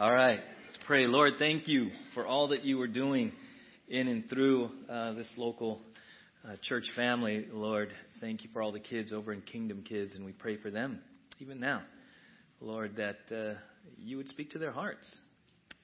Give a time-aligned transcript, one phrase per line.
[0.00, 1.08] All right, let's pray.
[1.08, 3.32] Lord, thank you for all that you are doing
[3.88, 5.80] in and through uh, this local
[6.48, 7.48] uh, church family.
[7.52, 10.70] Lord, thank you for all the kids over in Kingdom Kids, and we pray for
[10.70, 11.00] them
[11.40, 11.82] even now.
[12.60, 13.58] Lord, that uh,
[13.98, 15.04] you would speak to their hearts.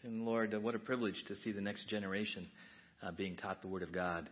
[0.05, 2.47] And Lord, uh, what a privilege to see the next generation
[3.03, 4.31] uh, being taught the Word of God,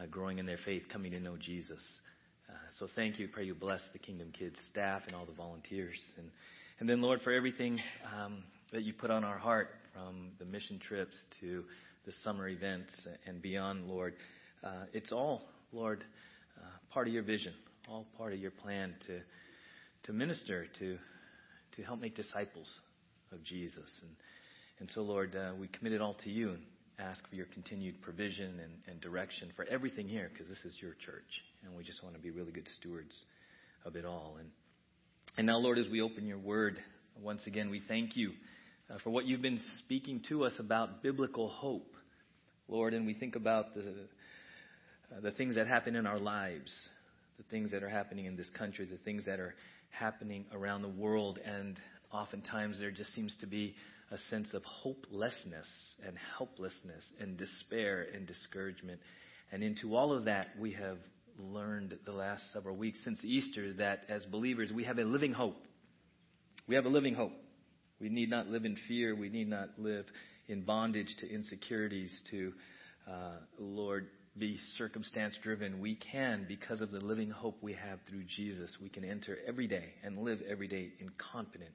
[0.00, 1.82] uh, growing in their faith, coming to know Jesus.
[2.78, 3.28] so thank you.
[3.28, 5.98] Pray you bless the Kingdom Kids staff and all the volunteers.
[6.16, 6.30] And,
[6.80, 7.78] and then, Lord, for everything
[8.16, 8.42] um,
[8.72, 11.64] that you put on our heart from the mission trips to
[12.04, 12.92] the summer events
[13.26, 14.14] and beyond, Lord.
[14.62, 16.04] Uh, it's all, Lord,
[16.58, 17.52] uh, part of your vision,
[17.88, 19.20] all part of your plan to
[20.04, 20.98] to minister, to
[21.76, 22.68] to help make disciples
[23.32, 23.90] of Jesus.
[24.02, 24.10] And
[24.80, 26.62] and so, Lord, uh, we commit it all to you and
[26.98, 30.94] ask for your continued provision and, and direction for everything here, because this is your
[30.94, 33.14] church, and we just want to be really good stewards
[33.84, 34.36] of it all.
[34.38, 34.50] And
[35.36, 36.78] and now, Lord, as we open your word,
[37.22, 38.32] once again, we thank you
[39.02, 41.94] for what you've been speaking to us about biblical hope,
[42.68, 42.94] Lord.
[42.94, 43.82] And we think about the,
[45.14, 46.72] uh, the things that happen in our lives,
[47.36, 49.54] the things that are happening in this country, the things that are
[49.90, 51.38] happening around the world.
[51.44, 51.78] And
[52.12, 53.74] oftentimes there just seems to be
[54.10, 55.66] a sense of hopelessness
[56.06, 59.00] and helplessness and despair and discouragement.
[59.52, 60.96] And into all of that, we have
[61.38, 65.62] learned the last several weeks since Easter that as believers, we have a living hope.
[66.66, 67.32] We have a living hope.
[68.00, 69.14] We need not live in fear.
[69.14, 70.06] We need not live
[70.48, 72.52] in bondage to insecurities, to,
[73.10, 75.80] uh, Lord, be circumstance driven.
[75.80, 79.66] We can, because of the living hope we have through Jesus, we can enter every
[79.66, 81.74] day and live every day in confident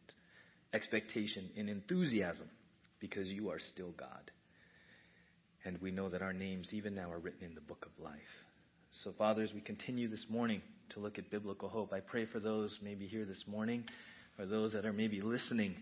[0.74, 2.50] expectation and enthusiasm
[3.00, 4.32] because you are still God.
[5.66, 8.14] And we know that our names, even now, are written in the book of life.
[9.04, 12.40] So, Father, as we continue this morning to look at biblical hope, I pray for
[12.40, 13.86] those maybe here this morning
[14.38, 15.76] or those that are maybe listening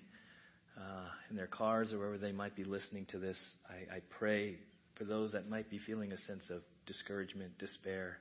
[0.77, 3.37] uh, in their cars or wherever they might be listening to this,
[3.69, 4.57] I, I pray
[4.97, 8.17] for those that might be feeling a sense of discouragement, despair,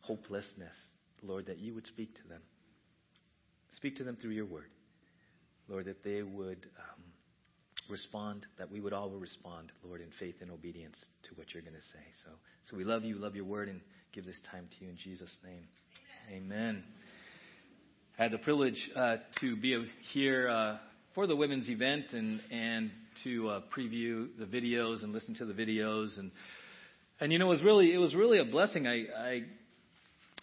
[0.00, 0.74] hopelessness,
[1.22, 2.40] Lord, that you would speak to them.
[3.76, 4.70] Speak to them through your word.
[5.68, 7.02] Lord, that they would um,
[7.88, 10.96] respond, that we would all respond, Lord, in faith and obedience
[11.28, 12.04] to what you're going to say.
[12.24, 12.30] So,
[12.68, 13.80] so we love you, love your word, and
[14.12, 15.62] give this time to you in Jesus' name.
[16.30, 16.58] Amen.
[16.58, 16.84] Amen.
[18.18, 20.76] I had the privilege uh, to be here uh,
[21.14, 22.90] for the women's event and and
[23.24, 26.30] to uh, preview the videos and listen to the videos and
[27.20, 28.86] and you know it was really it was really a blessing.
[28.86, 29.42] I I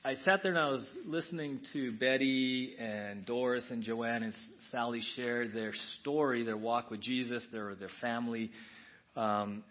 [0.06, 4.34] I sat there and I was listening to Betty and Doris and Joanne and
[4.72, 8.52] Sally share their story, their walk with Jesus, their their family
[9.16, 9.64] um,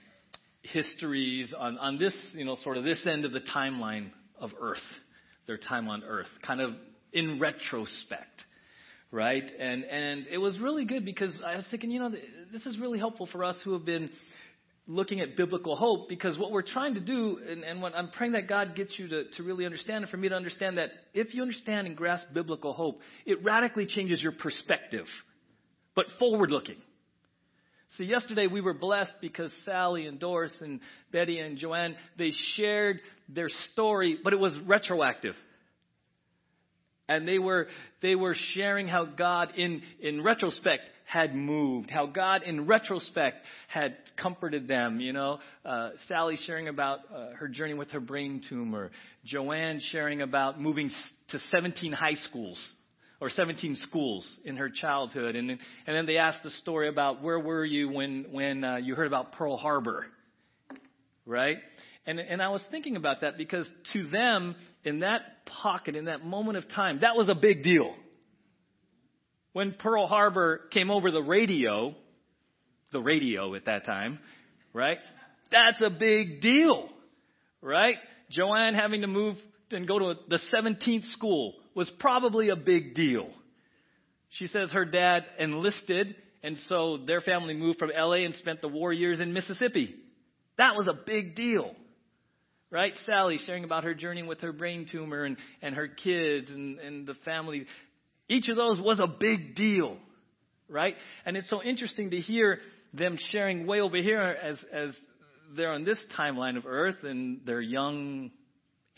[0.62, 4.78] histories on on this you know sort of this end of the timeline of Earth,
[5.46, 6.72] their time on Earth, kind of
[7.12, 8.42] in retrospect
[9.10, 9.44] right?
[9.58, 12.10] And and it was really good because I was thinking, you know,
[12.52, 14.10] this is really helpful for us who have been
[14.88, 18.32] looking at biblical hope because what we're trying to do, and, and what I'm praying
[18.32, 21.34] that God gets you to, to really understand, and for me to understand that if
[21.34, 25.06] you understand and grasp biblical hope, it radically changes your perspective,
[25.94, 26.76] but forward looking.
[27.96, 30.80] See, yesterday we were blessed because Sally and Doris and
[31.12, 35.34] Betty and Joanne, they shared their story, but it was retroactive
[37.08, 37.68] and they were
[38.02, 43.36] they were sharing how God in in retrospect had moved, how God in retrospect
[43.68, 45.00] had comforted them.
[45.00, 48.90] You know, uh, Sally sharing about uh, her journey with her brain tumor,
[49.24, 50.90] Joanne sharing about moving
[51.30, 52.58] to 17 high schools
[53.20, 57.22] or 17 schools in her childhood, and then, and then they asked the story about
[57.22, 60.06] where were you when when uh, you heard about Pearl Harbor,
[61.24, 61.58] right?
[62.08, 64.54] And, and I was thinking about that because to them,
[64.86, 67.92] in that pocket, in that moment of time, that was a big deal.
[69.52, 71.94] When Pearl Harbor came over the radio,
[72.92, 74.20] the radio at that time,
[74.72, 74.98] right?
[75.50, 76.88] That's a big deal,
[77.60, 77.96] right?
[78.30, 79.36] Joanne having to move
[79.72, 83.28] and go to the 17th school was probably a big deal.
[84.30, 86.14] She says her dad enlisted,
[86.44, 89.96] and so their family moved from LA and spent the war years in Mississippi.
[90.58, 91.74] That was a big deal
[92.70, 92.92] right?
[93.06, 97.06] Sally sharing about her journey with her brain tumor and, and her kids and, and
[97.06, 97.66] the family.
[98.28, 99.96] Each of those was a big deal,
[100.68, 100.94] right?
[101.24, 102.58] And it's so interesting to hear
[102.92, 104.96] them sharing way over here as, as
[105.56, 108.30] they're on this timeline of Earth and they're young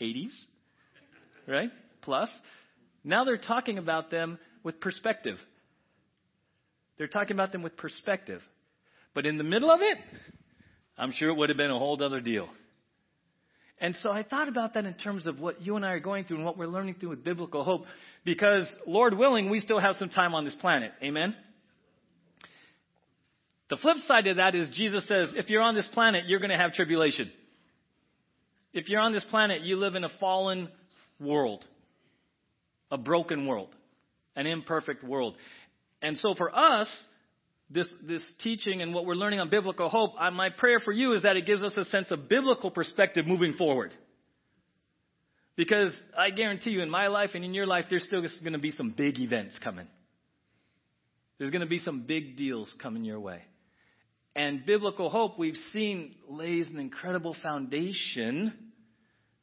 [0.01, 0.33] 80s,
[1.47, 1.69] right?
[2.01, 2.29] Plus.
[3.03, 5.37] Now they're talking about them with perspective.
[6.97, 8.41] They're talking about them with perspective.
[9.13, 9.97] But in the middle of it,
[10.97, 12.49] I'm sure it would have been a whole other deal.
[13.81, 16.25] And so I thought about that in terms of what you and I are going
[16.25, 17.85] through and what we're learning through with biblical hope,
[18.25, 20.91] because Lord willing, we still have some time on this planet.
[21.01, 21.35] Amen?
[23.69, 26.49] The flip side of that is Jesus says, if you're on this planet, you're going
[26.49, 27.31] to have tribulation.
[28.73, 30.69] If you're on this planet, you live in a fallen
[31.19, 31.63] world,
[32.91, 33.69] a broken world,
[34.35, 35.35] an imperfect world.
[36.01, 36.87] And so for us,
[37.69, 41.23] this, this teaching and what we're learning on biblical hope, my prayer for you is
[41.23, 43.93] that it gives us a sense of biblical perspective moving forward.
[45.55, 48.59] Because I guarantee you, in my life and in your life, there's still going to
[48.59, 49.87] be some big events coming.
[51.37, 53.41] There's going to be some big deals coming your way.
[54.35, 58.53] And biblical hope, we've seen, lays an incredible foundation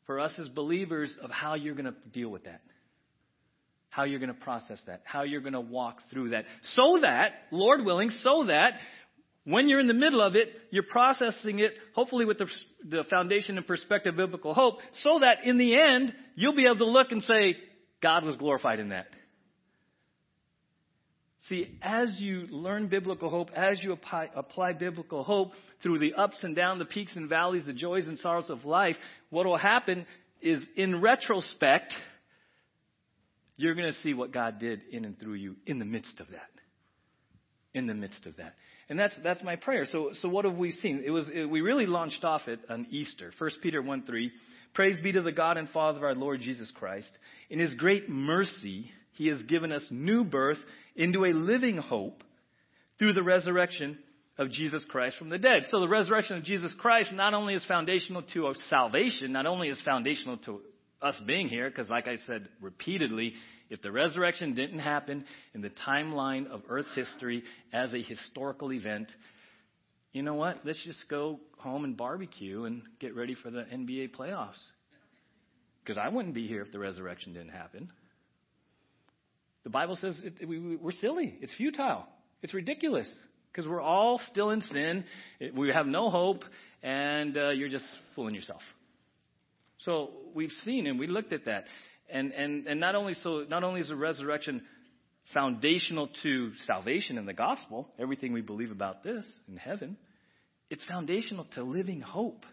[0.07, 2.63] for us as believers of how you're going to deal with that
[3.97, 6.45] how you're going to process that, how you're going to walk through that.
[6.75, 8.75] So that, Lord willing, so that
[9.45, 12.47] when you're in the middle of it, you're processing it, hopefully with the,
[12.85, 16.77] the foundation and perspective of biblical hope, so that in the end, you'll be able
[16.77, 17.57] to look and say,
[18.03, 19.07] God was glorified in that.
[21.49, 25.53] See, as you learn biblical hope, as you apply, apply, biblical hope
[25.83, 28.97] through the ups and downs, the peaks and valleys, the joys and sorrows of life,
[29.31, 30.05] what will happen
[30.43, 31.95] is in retrospect,
[33.57, 36.29] you're going to see what God did in and through you in the midst of
[36.29, 36.51] that.
[37.75, 38.55] In the midst of that.
[38.89, 39.87] And that's, that's my prayer.
[39.91, 41.03] So, so what have we seen?
[41.05, 43.33] It was, it, we really launched off it on Easter.
[43.39, 44.31] 1 Peter 1 3.
[44.75, 47.11] Praise be to the God and Father of our Lord Jesus Christ.
[47.51, 50.59] In his great mercy, he has given us new birth
[50.95, 52.23] into a living hope
[52.99, 53.99] through the resurrection
[54.39, 55.65] of Jesus Christ from the dead.
[55.71, 59.69] So the resurrection of Jesus Christ not only is foundational to our salvation, not only
[59.69, 60.61] is foundational to
[61.03, 63.35] us being here, because like I said repeatedly,
[63.69, 69.11] if the resurrection didn't happen in the timeline of Earth's history as a historical event,
[70.13, 70.61] you know what?
[70.65, 74.55] Let's just go home and barbecue and get ready for the NBA playoffs.
[75.83, 77.91] Because I wouldn't be here if the resurrection didn't happen.
[79.65, 81.37] The Bible says it, we, we're silly.
[81.41, 82.07] It's futile.
[82.43, 83.09] It's ridiculous.
[83.53, 85.05] Because we're all still in sin.
[85.55, 86.45] We have no hope.
[86.83, 87.85] And uh, you're just
[88.15, 88.63] fooling yourself.
[89.87, 91.65] So we've seen and we looked at that.
[92.11, 94.63] And, and, and not only so, not only is the resurrection
[95.33, 99.97] foundational to salvation in the gospel, everything we believe about this in heaven,
[100.71, 102.45] it's foundational to living hope.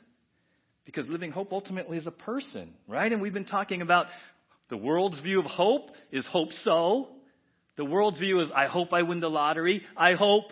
[0.85, 3.11] Because living hope ultimately is a person, right?
[3.11, 4.07] And we've been talking about
[4.69, 7.07] the world's view of hope is hope so.
[7.77, 9.81] The world's view is I hope I win the lottery.
[9.97, 10.45] I hope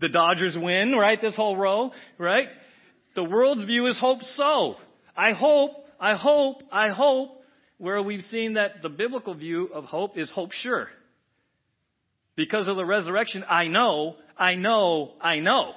[0.00, 1.20] the Dodgers win, right?
[1.20, 2.46] This whole row, right?
[3.14, 4.76] The world's view is hope so.
[5.16, 7.42] I hope, I hope, I hope,
[7.78, 10.88] where we've seen that the biblical view of hope is hope sure.
[12.36, 15.72] Because of the resurrection, I know, I know, I know.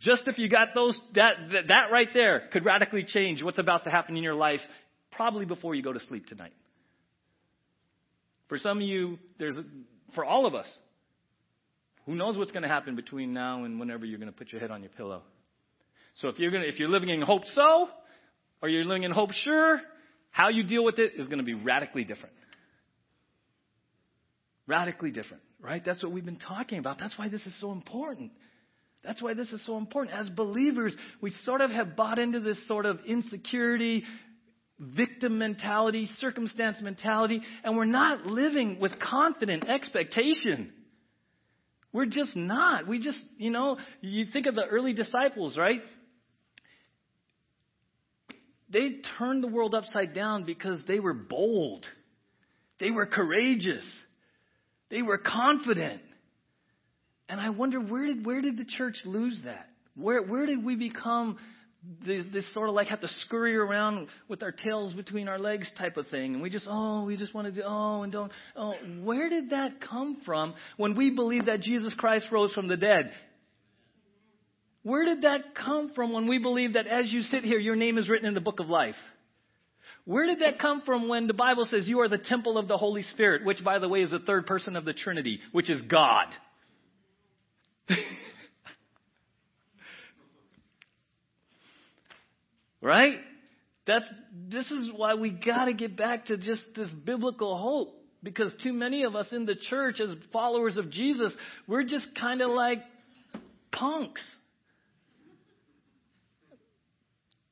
[0.00, 3.84] Just if you got those, that, that, that right there could radically change what's about
[3.84, 4.60] to happen in your life
[5.12, 6.52] probably before you go to sleep tonight.
[8.48, 9.56] For some of you, there's,
[10.14, 10.66] for all of us,
[12.08, 14.62] who knows what's going to happen between now and whenever you're going to put your
[14.62, 15.20] head on your pillow?
[16.14, 17.90] So if you're going to, if you're living in hope so,
[18.62, 19.78] or you're living in hope sure,
[20.30, 22.34] how you deal with it is going to be radically different.
[24.66, 25.82] Radically different, right?
[25.84, 26.96] That's what we've been talking about.
[26.98, 28.32] That's why this is so important.
[29.04, 30.16] That's why this is so important.
[30.16, 34.02] As believers, we sort of have bought into this sort of insecurity,
[34.80, 40.72] victim mentality, circumstance mentality, and we're not living with confident expectation.
[41.92, 42.86] We're just not.
[42.86, 45.80] We just, you know, you think of the early disciples, right?
[48.70, 51.86] They turned the world upside down because they were bold.
[52.78, 53.84] They were courageous.
[54.90, 56.02] They were confident.
[57.28, 59.68] And I wonder where did where did the church lose that?
[59.94, 61.38] Where where did we become
[62.04, 65.70] this, this sort of like have to scurry around with our tails between our legs
[65.78, 66.34] type of thing.
[66.34, 68.74] And we just, oh, we just want to do, oh, and don't, oh.
[69.02, 73.12] Where did that come from when we believe that Jesus Christ rose from the dead?
[74.82, 77.98] Where did that come from when we believe that as you sit here, your name
[77.98, 78.96] is written in the book of life?
[80.04, 82.78] Where did that come from when the Bible says you are the temple of the
[82.78, 85.82] Holy Spirit, which, by the way, is the third person of the Trinity, which is
[85.82, 86.26] God?
[92.80, 93.18] Right?
[93.86, 94.04] That's,
[94.48, 97.94] this is why we got to get back to just this biblical hope.
[98.22, 101.32] Because too many of us in the church, as followers of Jesus,
[101.66, 102.80] we're just kind of like
[103.72, 104.22] punks.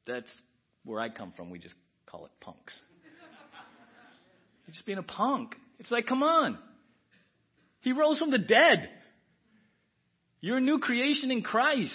[0.07, 0.31] That's
[0.85, 1.51] where I come from.
[1.51, 1.75] We just
[2.07, 2.75] call it punks.
[4.67, 5.55] You're just being a punk.
[5.79, 6.59] It's like, come on.
[7.81, 8.89] He rose from the dead.
[10.41, 11.93] You're a new creation in Christ.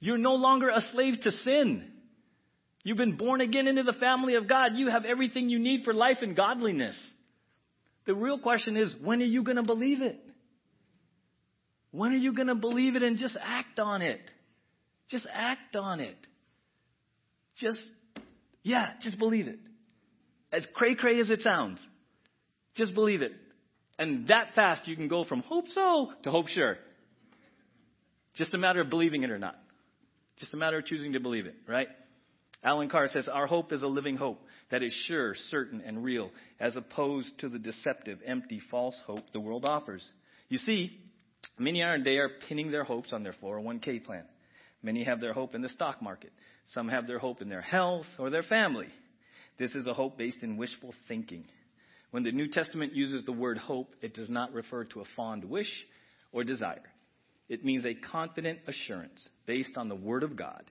[0.00, 1.90] You're no longer a slave to sin.
[2.84, 4.72] You've been born again into the family of God.
[4.76, 6.94] You have everything you need for life and godliness.
[8.06, 10.20] The real question is, when are you going to believe it?
[11.90, 14.20] When are you going to believe it and just act on it?
[15.08, 16.16] Just act on it.
[17.56, 17.78] Just,
[18.62, 19.58] yeah, just believe it.
[20.52, 21.78] As cray cray as it sounds,
[22.74, 23.32] just believe it.
[23.98, 26.76] And that fast, you can go from hope so to hope sure.
[28.34, 29.56] Just a matter of believing it or not.
[30.38, 31.88] Just a matter of choosing to believe it, right?
[32.64, 34.40] Alan Carr says, Our hope is a living hope
[34.70, 39.40] that is sure, certain, and real, as opposed to the deceptive, empty, false hope the
[39.40, 40.04] world offers.
[40.48, 40.98] You see,
[41.58, 44.24] many are and they are pinning their hopes on their 401k plan.
[44.82, 46.32] Many have their hope in the stock market.
[46.72, 48.88] Some have their hope in their health or their family.
[49.58, 51.44] This is a hope based in wishful thinking.
[52.12, 55.44] When the New Testament uses the word hope, it does not refer to a fond
[55.44, 55.70] wish
[56.32, 56.82] or desire.
[57.48, 60.64] It means a confident assurance based on the Word of God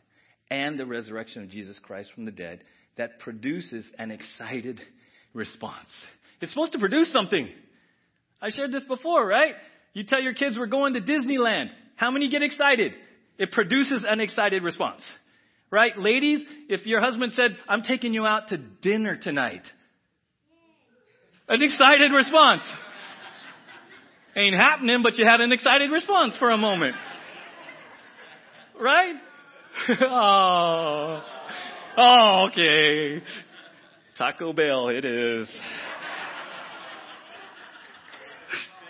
[0.53, 2.63] and the resurrection of Jesus Christ from the dead
[2.95, 4.79] that produces an excited
[5.33, 5.89] response.
[6.41, 7.49] It's supposed to produce something.
[8.39, 9.55] I shared this before, right?
[9.93, 11.69] You tell your kids we're going to Disneyland.
[11.95, 12.93] How many get excited?
[13.39, 15.01] It produces an excited response.
[15.71, 15.97] Right?
[15.97, 19.63] Ladies, if your husband said, I'm taking you out to dinner tonight.
[21.47, 22.61] An excited response.
[24.35, 26.95] Ain't happening, but you had an excited response for a moment.
[28.79, 29.15] Right?
[30.01, 31.23] oh.
[31.97, 33.21] Oh, okay.
[34.17, 35.49] Taco Bell, it is.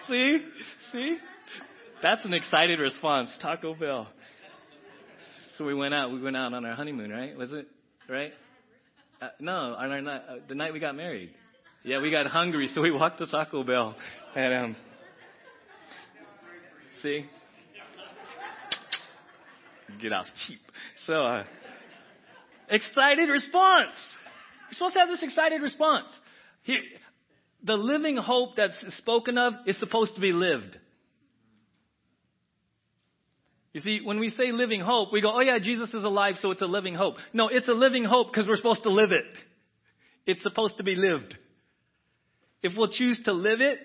[0.08, 0.46] See?
[0.92, 1.18] See?
[2.02, 3.30] That's an excited response.
[3.42, 4.08] Taco Bell.
[5.58, 6.12] So we went out.
[6.12, 7.38] We went out on our honeymoon, right?
[7.38, 7.68] Was it?
[8.10, 8.34] Right?
[9.22, 11.30] Uh, no, on our night, uh, the night we got married.
[11.84, 13.96] Yeah, we got hungry, so we walked to Taco Bell.
[14.36, 14.76] And, um,
[17.02, 17.26] see?
[20.02, 20.60] Get out cheap.
[21.06, 21.44] So, uh,
[22.70, 23.96] excited response.
[24.70, 26.08] You're supposed to have this excited response.
[26.64, 26.82] Here,
[27.64, 30.78] the living hope that's spoken of is supposed to be lived.
[33.74, 36.52] You see, when we say living hope, we go, oh yeah, Jesus is alive, so
[36.52, 37.16] it's a living hope.
[37.34, 39.26] No, it's a living hope because we're supposed to live it.
[40.26, 41.36] It's supposed to be lived.
[42.62, 43.80] If we'll choose to live it,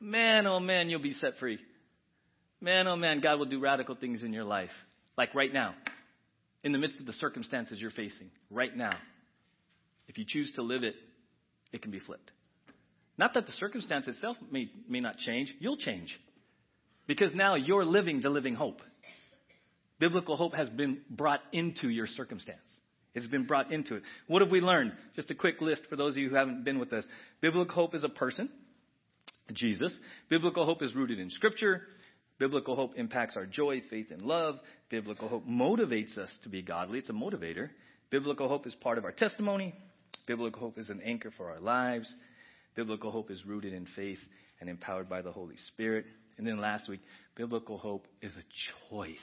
[0.00, 1.58] man, oh man, you'll be set free.
[2.60, 4.70] Man, oh man, God will do radical things in your life.
[5.18, 5.74] Like right now,
[6.62, 8.92] in the midst of the circumstances you're facing, right now.
[10.06, 10.94] If you choose to live it,
[11.72, 12.30] it can be flipped.
[13.18, 16.16] Not that the circumstance itself may, may not change, you'll change.
[17.08, 18.80] Because now you're living the living hope.
[19.98, 22.60] Biblical hope has been brought into your circumstance.
[23.14, 24.04] It's been brought into it.
[24.28, 24.92] What have we learned?
[25.16, 27.04] Just a quick list for those of you who haven't been with us.
[27.40, 28.48] Biblical hope is a person,
[29.52, 29.92] Jesus.
[30.30, 31.82] Biblical hope is rooted in Scripture.
[32.38, 34.58] Biblical hope impacts our joy, faith, and love.
[34.90, 37.00] Biblical hope motivates us to be godly.
[37.00, 37.70] It's a motivator.
[38.10, 39.74] Biblical hope is part of our testimony.
[40.26, 42.12] Biblical hope is an anchor for our lives.
[42.76, 44.18] Biblical hope is rooted in faith
[44.60, 46.06] and empowered by the Holy Spirit.
[46.36, 47.00] And then last week,
[47.34, 49.18] biblical hope is a choice.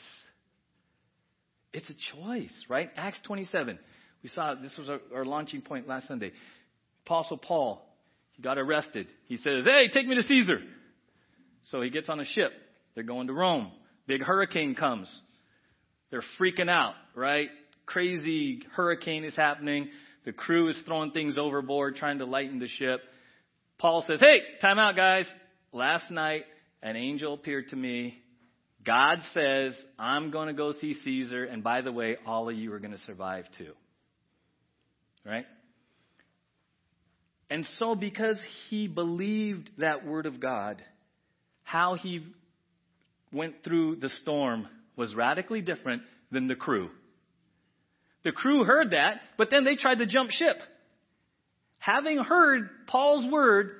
[1.72, 2.90] It's a choice, right?
[2.96, 3.80] Acts 27.
[4.24, 6.32] We saw this was our, our launching point last Sunday.
[7.06, 7.86] Apostle Paul,
[8.34, 9.08] he got arrested.
[9.28, 10.60] He says, Hey, take me to Caesar.
[11.72, 12.52] So he gets on a ship.
[12.96, 13.72] They're going to Rome.
[14.08, 15.10] Big hurricane comes.
[16.10, 17.50] They're freaking out, right?
[17.86, 19.90] Crazy hurricane is happening.
[20.26, 23.02] The crew is throwing things overboard, trying to lighten the ship.
[23.78, 25.28] Paul says, Hey, time out, guys.
[25.72, 26.46] Last night,
[26.82, 28.24] an angel appeared to me
[28.86, 32.72] God says, I'm going to go see Caesar, and by the way, all of you
[32.74, 33.74] are going to survive too.
[35.26, 35.46] Right?
[37.50, 38.38] And so, because
[38.70, 40.84] he believed that word of God,
[41.64, 42.28] how he
[43.36, 46.02] went through the storm was radically different
[46.32, 46.90] than the crew.
[48.24, 50.58] The crew heard that, but then they tried to jump ship.
[51.78, 53.72] Having heard Paul's word,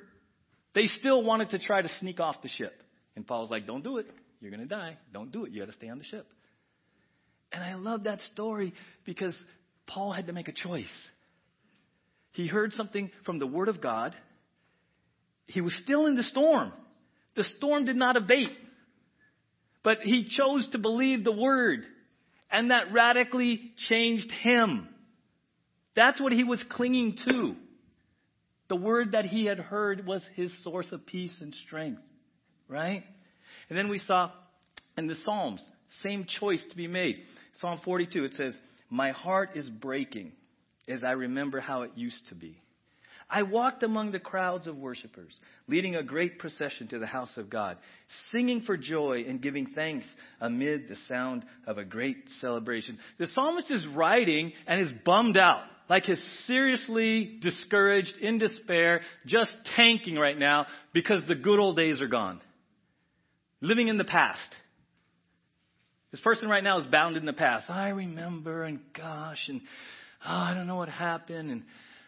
[0.76, 2.74] they still wanted to try to sneak off the ship.
[3.16, 4.06] And Paul's like, don't do it.
[4.42, 4.98] You're going to die.
[5.12, 5.52] Don't do it.
[5.52, 6.28] You got to stay on the ship.
[7.52, 8.74] And I love that story
[9.06, 9.34] because
[9.88, 10.86] Paul had to make a choice.
[12.34, 14.14] He heard something from the Word of God.
[15.48, 16.74] He was still in the storm.
[17.36, 18.52] The storm did not abate.
[19.86, 21.86] But he chose to believe the Word.
[22.52, 24.90] And that radically changed him.
[25.96, 27.56] That's what he was clinging to.
[28.68, 32.02] The Word that he had heard was his source of peace and strength.
[32.68, 33.04] Right?
[33.70, 34.32] And then we saw
[34.98, 35.64] in the Psalms,
[36.02, 37.18] same choice to be made.
[37.62, 38.56] Psalm 42, it says,
[38.90, 40.32] My heart is breaking
[40.88, 42.60] as I remember how it used to be.
[43.30, 45.36] I walked among the crowds of worshippers,
[45.68, 47.78] leading a great procession to the house of God,
[48.32, 50.06] singing for joy and giving thanks
[50.40, 53.00] amid the sound of a great celebration.
[53.18, 55.64] The psalmist is writing and is bummed out.
[55.90, 62.02] like he's seriously discouraged, in despair, just tanking right now because the good old days
[62.02, 62.42] are gone.
[63.62, 64.56] Living in the past.
[66.12, 67.70] This person right now is bound in the past.
[67.70, 69.62] I remember, and gosh, and
[70.26, 71.64] oh, I don't know what happened, and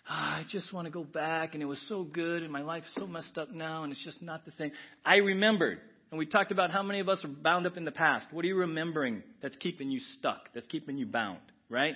[0.09, 2.91] oh, I just want to go back, and it was so good, and my life's
[2.95, 4.71] so messed up now, and it's just not the same.
[5.05, 5.79] I remembered.
[6.09, 8.27] And we talked about how many of us are bound up in the past.
[8.31, 11.95] What are you remembering that's keeping you stuck, that's keeping you bound, right?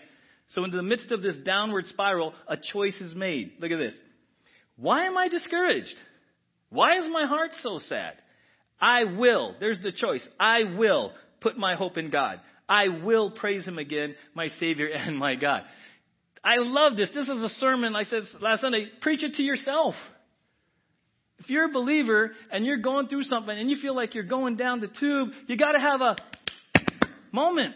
[0.49, 3.53] So, in the midst of this downward spiral, a choice is made.
[3.59, 3.95] Look at this.
[4.75, 5.95] Why am I discouraged?
[6.69, 8.15] Why is my heart so sad?
[8.81, 10.27] I will, there's the choice.
[10.39, 12.41] I will put my hope in God.
[12.67, 15.63] I will praise Him again, my Savior and my God.
[16.43, 17.09] I love this.
[17.13, 18.87] This is a sermon I said last Sunday.
[19.01, 19.95] Preach it to yourself.
[21.39, 24.55] If you're a believer and you're going through something and you feel like you're going
[24.55, 26.15] down the tube, you got to have a
[27.31, 27.75] moment.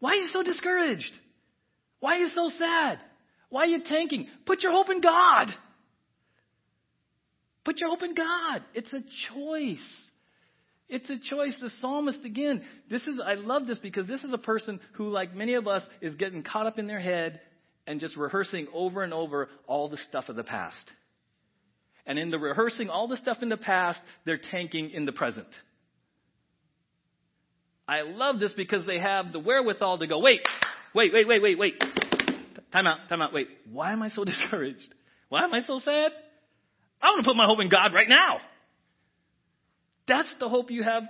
[0.00, 1.12] Why are you so discouraged?
[2.00, 2.98] Why are you so sad?
[3.50, 4.28] Why are you tanking?
[4.46, 5.48] Put your hope in God.
[7.64, 8.62] Put your hope in God.
[8.74, 9.00] It's a
[9.32, 10.03] choice.
[10.88, 11.54] It's a choice.
[11.60, 15.34] The psalmist, again, this is, I love this because this is a person who, like
[15.34, 17.40] many of us, is getting caught up in their head
[17.86, 20.90] and just rehearsing over and over all the stuff of the past.
[22.06, 25.48] And in the rehearsing all the stuff in the past, they're tanking in the present.
[27.88, 30.40] I love this because they have the wherewithal to go, wait,
[30.94, 31.74] wait, wait, wait, wait, wait.
[32.72, 33.48] Time out, time out, wait.
[33.70, 34.94] Why am I so discouraged?
[35.28, 36.12] Why am I so sad?
[37.02, 38.38] I want to put my hope in God right now.
[40.06, 41.04] That's the hope you have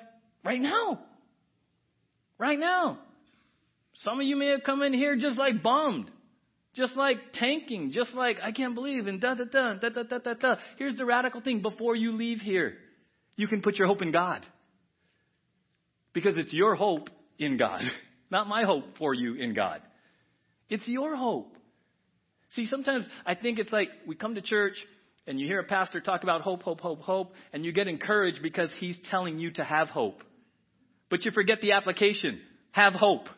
[0.44, 1.00] right now.
[2.38, 2.98] Right now.
[4.02, 6.10] Some of you may have come in here just like bummed,
[6.74, 10.18] just like tanking, just like, I can't believe, and da da da, da da da
[10.18, 10.56] da da.
[10.78, 12.74] Here's the radical thing before you leave here,
[13.36, 14.44] you can put your hope in God.
[16.12, 17.08] Because it's your hope
[17.38, 17.82] in God,
[18.30, 19.80] not my hope for you in God.
[20.68, 21.56] It's your hope.
[22.54, 24.76] See, sometimes I think it's like we come to church
[25.26, 28.42] and you hear a pastor talk about hope, hope, hope, hope, and you get encouraged
[28.42, 30.22] because he's telling you to have hope.
[31.10, 32.40] But you forget the application.
[32.72, 33.28] Have hope.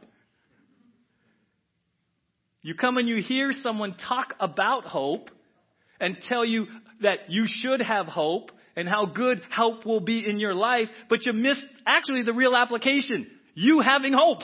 [2.62, 5.30] You come and you hear someone talk about hope
[6.00, 6.66] and tell you
[7.02, 11.24] that you should have hope and how good hope will be in your life, but
[11.24, 13.26] you miss actually the real application.
[13.54, 14.42] You having hope.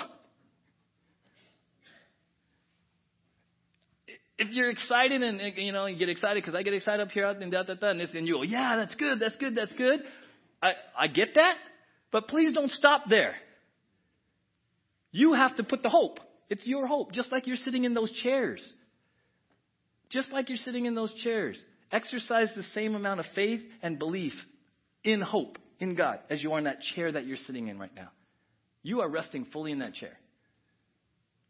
[4.38, 7.27] If you're excited and you know you get excited because I get excited up here
[7.27, 9.73] and da da da and this and you go yeah that's good that's good that's
[9.73, 10.01] good.
[10.62, 11.55] I I get that
[12.11, 13.35] but please don't stop there.
[15.11, 16.18] You have to put the hope.
[16.49, 18.62] It's your hope just like you're sitting in those chairs.
[20.11, 21.61] Just like you're sitting in those chairs.
[21.90, 24.33] Exercise the same amount of faith and belief
[25.05, 27.95] in hope in God as you are in that chair that you're sitting in right
[27.95, 28.09] now.
[28.83, 30.18] You are resting fully in that chair.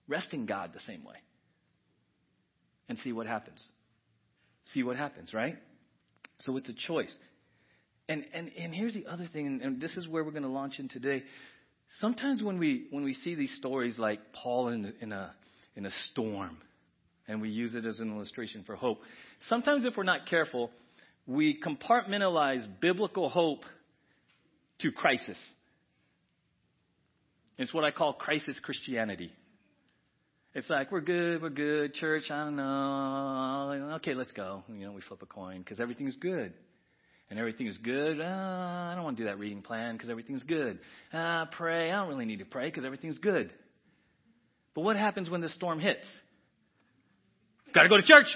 [0.09, 1.15] Resting God the same way
[2.93, 3.67] and see what happens.
[4.75, 5.57] See what happens, right?
[6.41, 7.11] So it's a choice.
[8.07, 10.51] And and and here's the other thing, and, and this is where we're going to
[10.51, 11.23] launch in today.
[12.01, 15.33] Sometimes when we when we see these stories like Paul in in a
[15.75, 16.59] in a storm,
[17.27, 19.01] and we use it as an illustration for hope.
[19.49, 20.71] Sometimes if we're not careful,
[21.27, 23.63] we compartmentalize biblical hope
[24.81, 25.39] to crisis.
[27.57, 29.33] It's what I call crisis Christianity.
[30.55, 33.95] It's like, we're good, we're good, church, I don't know.
[33.97, 34.63] Okay, let's go.
[34.69, 36.53] You know, we flip a coin because everything's good.
[37.31, 38.21] And everything is good.
[38.21, 40.79] Uh, I don't want to do that reading plan because everything's good.
[41.11, 41.91] Uh, pray.
[41.91, 43.51] I don't really need to pray because everything's good.
[44.75, 46.05] But what happens when the storm hits?
[47.73, 48.27] Got to go to church.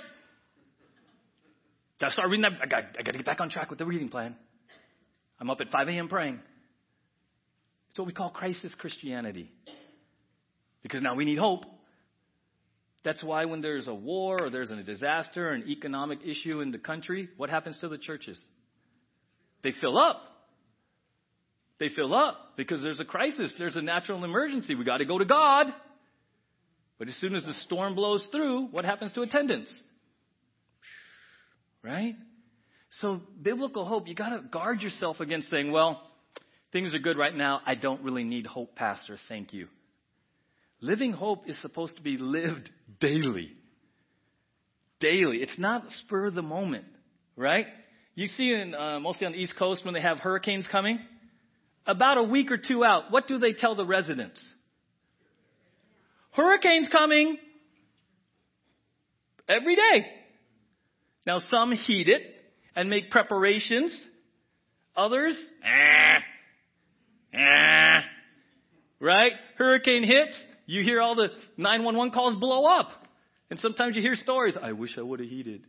[2.01, 2.53] Got to start reading that.
[2.63, 4.35] I got, I got to get back on track with the reading plan.
[5.39, 6.09] I'm up at 5 a.m.
[6.09, 6.41] praying.
[7.91, 9.53] It's what we call crisis Christianity.
[10.83, 11.65] Because now we need hope.
[13.07, 16.79] That's why when there's a war or there's a disaster an economic issue in the
[16.79, 18.37] country, what happens to the churches?
[19.63, 20.21] They fill up.
[21.79, 24.75] They fill up because there's a crisis, there's a natural emergency.
[24.75, 25.73] We got to go to God.
[26.99, 29.73] But as soon as the storm blows through, what happens to attendance?
[31.85, 32.17] Right?
[33.01, 36.03] So, biblical hope, you got to guard yourself against saying, well,
[36.73, 37.61] things are good right now.
[37.65, 39.17] I don't really need hope, Pastor.
[39.29, 39.69] Thank you.
[40.81, 43.53] Living hope is supposed to be lived daily.
[45.01, 45.39] Daily.
[45.39, 46.85] It's not spur of the moment,
[47.37, 47.67] right?
[48.15, 50.99] You see, in, uh, mostly on the East Coast, when they have hurricanes coming,
[51.87, 54.43] about a week or two out, what do they tell the residents?
[56.33, 57.39] Hurricanes coming
[59.49, 60.07] every day.
[61.27, 62.23] Now, some heed it
[62.75, 63.97] and make preparations.
[64.95, 66.19] Others, eh,
[67.39, 68.01] eh,
[69.01, 69.33] right?
[69.57, 70.35] Hurricane hits,
[70.67, 72.91] you hear all the 911 calls blow up.
[73.49, 75.67] And sometimes you hear stories I wish I would have heeded.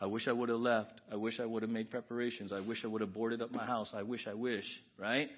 [0.00, 1.00] I wish I would have left.
[1.10, 2.52] I wish I would have made preparations.
[2.52, 3.90] I wish I would have boarded up my house.
[3.94, 4.64] I wish, I wish,
[4.98, 5.28] right?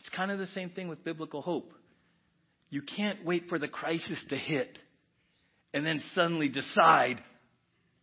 [0.00, 1.72] It's kind of the same thing with biblical hope.
[2.70, 4.78] You can't wait for the crisis to hit
[5.74, 7.22] and then suddenly decide,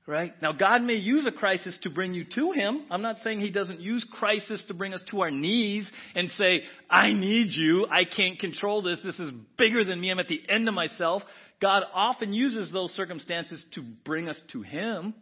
[0.07, 0.33] right?
[0.41, 2.85] Now, God may use a crisis to bring you to Him.
[2.89, 6.63] I'm not saying He doesn't use crisis to bring us to our knees and say,
[6.89, 7.85] I need you.
[7.91, 8.99] I can't control this.
[9.03, 10.09] This is bigger than me.
[10.09, 11.21] I'm at the end of myself.
[11.61, 15.13] God often uses those circumstances to bring us to Him.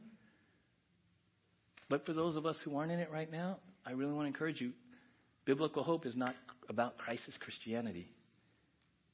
[1.89, 4.27] But for those of us who aren't in it right now, I really want to
[4.27, 4.71] encourage you.
[5.45, 6.35] Biblical hope is not
[6.69, 8.07] about crisis Christianity.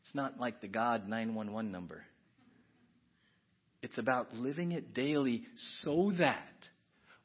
[0.03, 2.03] It's not like the God 911 number.
[3.81, 5.43] It's about living it daily
[5.83, 6.37] so that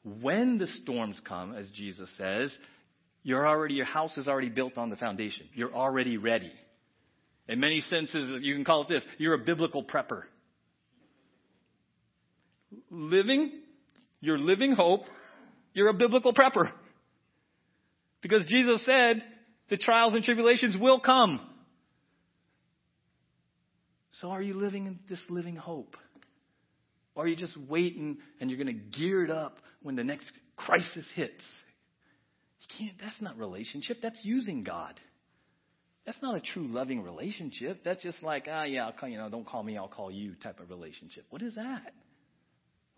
[0.03, 2.51] when the storms come, as Jesus says,
[3.23, 5.47] you're already, your house is already built on the foundation.
[5.53, 6.51] You're already ready.
[7.47, 10.23] In many senses, you can call it this you're a biblical prepper.
[12.89, 13.51] Living,
[14.19, 15.01] you're living hope,
[15.73, 16.71] you're a biblical prepper.
[18.21, 19.23] Because Jesus said
[19.69, 21.39] the trials and tribulations will come.
[24.21, 25.95] So are you living in this living hope?
[27.17, 30.31] Or are you just waiting and you're going to gear it up when the next
[30.55, 31.41] crisis hits?
[32.61, 33.97] You can't, that's not relationship.
[34.03, 34.99] That's using God.
[36.05, 37.79] That's not a true loving relationship.
[37.83, 40.35] That's just like, ah, yeah, I'll call, you know, don't call me, I'll call you
[40.35, 41.25] type of relationship.
[41.31, 41.91] What is that?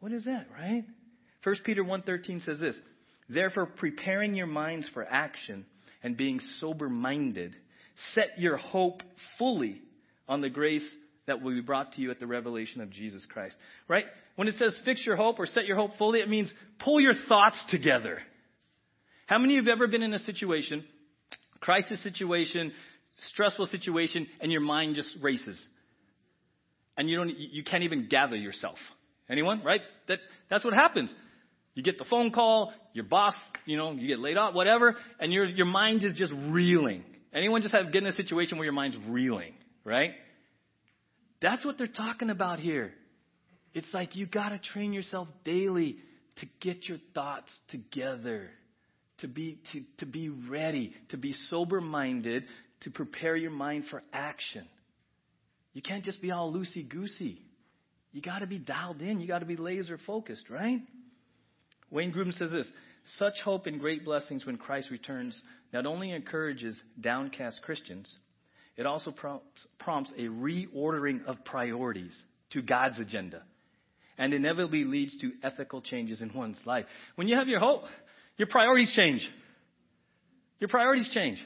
[0.01, 0.83] What is that, right?
[1.43, 2.75] 1 Peter 1.13 says this,
[3.29, 5.65] Therefore, preparing your minds for action
[6.03, 7.55] and being sober-minded,
[8.15, 9.01] set your hope
[9.37, 9.81] fully
[10.27, 10.85] on the grace
[11.29, 13.55] that will be brought to you at the revelation of Jesus Christ.
[13.87, 14.05] Right?
[14.35, 17.13] When it says fix your hope or set your hope fully, it means pull your
[17.27, 18.19] thoughts together.
[19.27, 20.83] How many of you have ever been in a situation,
[21.59, 22.73] crisis situation,
[23.31, 25.59] stressful situation, and your mind just races?
[26.97, 28.77] And you don't you can't even gather yourself.
[29.29, 29.63] Anyone?
[29.63, 29.81] Right?
[30.07, 31.13] That that's what happens.
[31.75, 35.31] You get the phone call, your boss, you know, you get laid off, whatever, and
[35.31, 37.03] your your mind is just reeling.
[37.33, 39.53] Anyone just have get in a situation where your mind's reeling,
[39.85, 40.11] right?
[41.41, 42.91] That's what they're talking about here.
[43.73, 45.97] It's like you got to train yourself daily
[46.37, 48.49] to get your thoughts together,
[49.19, 52.43] to be to, to be ready, to be sober minded,
[52.81, 54.65] to prepare your mind for action.
[55.73, 57.41] You can't just be all loosey goosey.
[58.11, 59.19] You got to be dialed in.
[59.19, 60.79] You got to be laser focused, right?
[61.91, 62.67] Wayne Grudem says this
[63.17, 65.39] Such hope and great blessings when Christ returns
[65.71, 68.13] not only encourages downcast Christians,
[68.79, 72.17] it also prompts, prompts a reordering of priorities
[72.51, 73.43] to God's agenda
[74.17, 76.85] and inevitably leads to ethical changes in one's life.
[77.15, 77.83] When you have your hope,
[78.37, 79.29] your priorities change.
[80.61, 81.45] Your priorities change.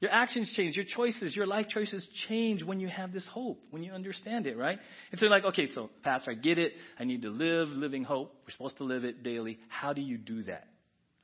[0.00, 0.74] Your actions change.
[0.74, 4.56] Your choices, your life choices change when you have this hope, when you understand it,
[4.56, 4.78] right?
[5.10, 6.72] And so you're like, okay, so Pastor, I get it.
[6.98, 8.34] I need to live living hope.
[8.46, 9.58] We're supposed to live it daily.
[9.68, 10.66] How do you do that?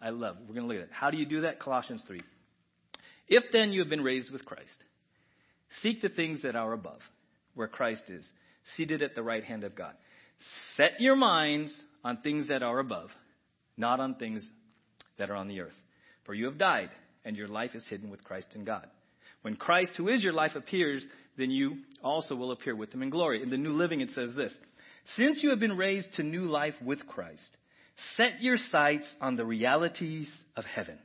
[0.02, 0.37] I love.
[0.40, 0.92] We're going to look at it.
[0.92, 1.61] How do you do that?
[1.61, 2.20] Colossians 3.
[3.29, 4.85] If then you have been raised with Christ,
[5.83, 7.01] seek the things that are above,
[7.55, 8.25] where Christ is,
[8.77, 9.95] seated at the right hand of God.
[10.77, 11.73] Set your minds
[12.05, 13.11] on things that are above,
[13.77, 14.49] not on things
[15.19, 15.73] that are on the earth.
[16.25, 16.91] For you have died
[17.25, 18.87] and your life is hidden with Christ in God.
[19.43, 21.05] When Christ, who is your life, appears,
[21.37, 23.43] then you also will appear with him in glory.
[23.43, 24.55] In the New Living, it says this
[25.17, 27.57] Since you have been raised to new life with Christ,
[28.17, 30.99] set your sights on the realities of heaven,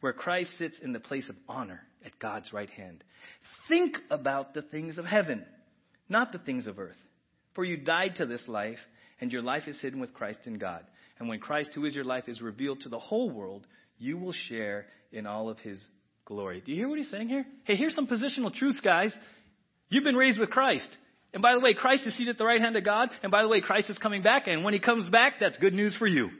[0.00, 3.02] where Christ sits in the place of honor at God's right hand.
[3.68, 5.44] Think about the things of heaven,
[6.08, 6.96] not the things of earth.
[7.54, 8.78] For you died to this life,
[9.20, 10.84] and your life is hidden with Christ in God.
[11.18, 13.66] And when Christ, who is your life, is revealed to the whole world,
[13.98, 15.84] you will share in all of his
[16.24, 16.62] glory.
[16.64, 17.44] Do you hear what he's saying here?
[17.64, 19.12] Hey, here's some positional truths, guys.
[19.88, 20.88] You've been raised with Christ.
[21.32, 23.08] And by the way, Christ is seated at the right hand of God.
[23.22, 24.46] And by the way, Christ is coming back.
[24.46, 26.30] And when he comes back, that's good news for you.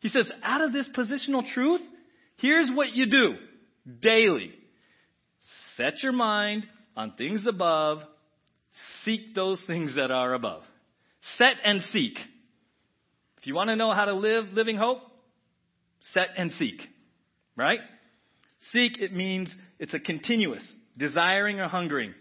[0.00, 1.80] He says, out of this positional truth,
[2.38, 3.34] here's what you do
[4.00, 4.52] daily.
[5.76, 7.98] Set your mind on things above.
[9.04, 10.62] Seek those things that are above.
[11.36, 12.18] Set and seek.
[13.38, 14.98] If you want to know how to live living hope,
[16.12, 16.80] set and seek.
[17.56, 17.80] Right?
[18.72, 22.14] Seek, it means it's a continuous, desiring or hungering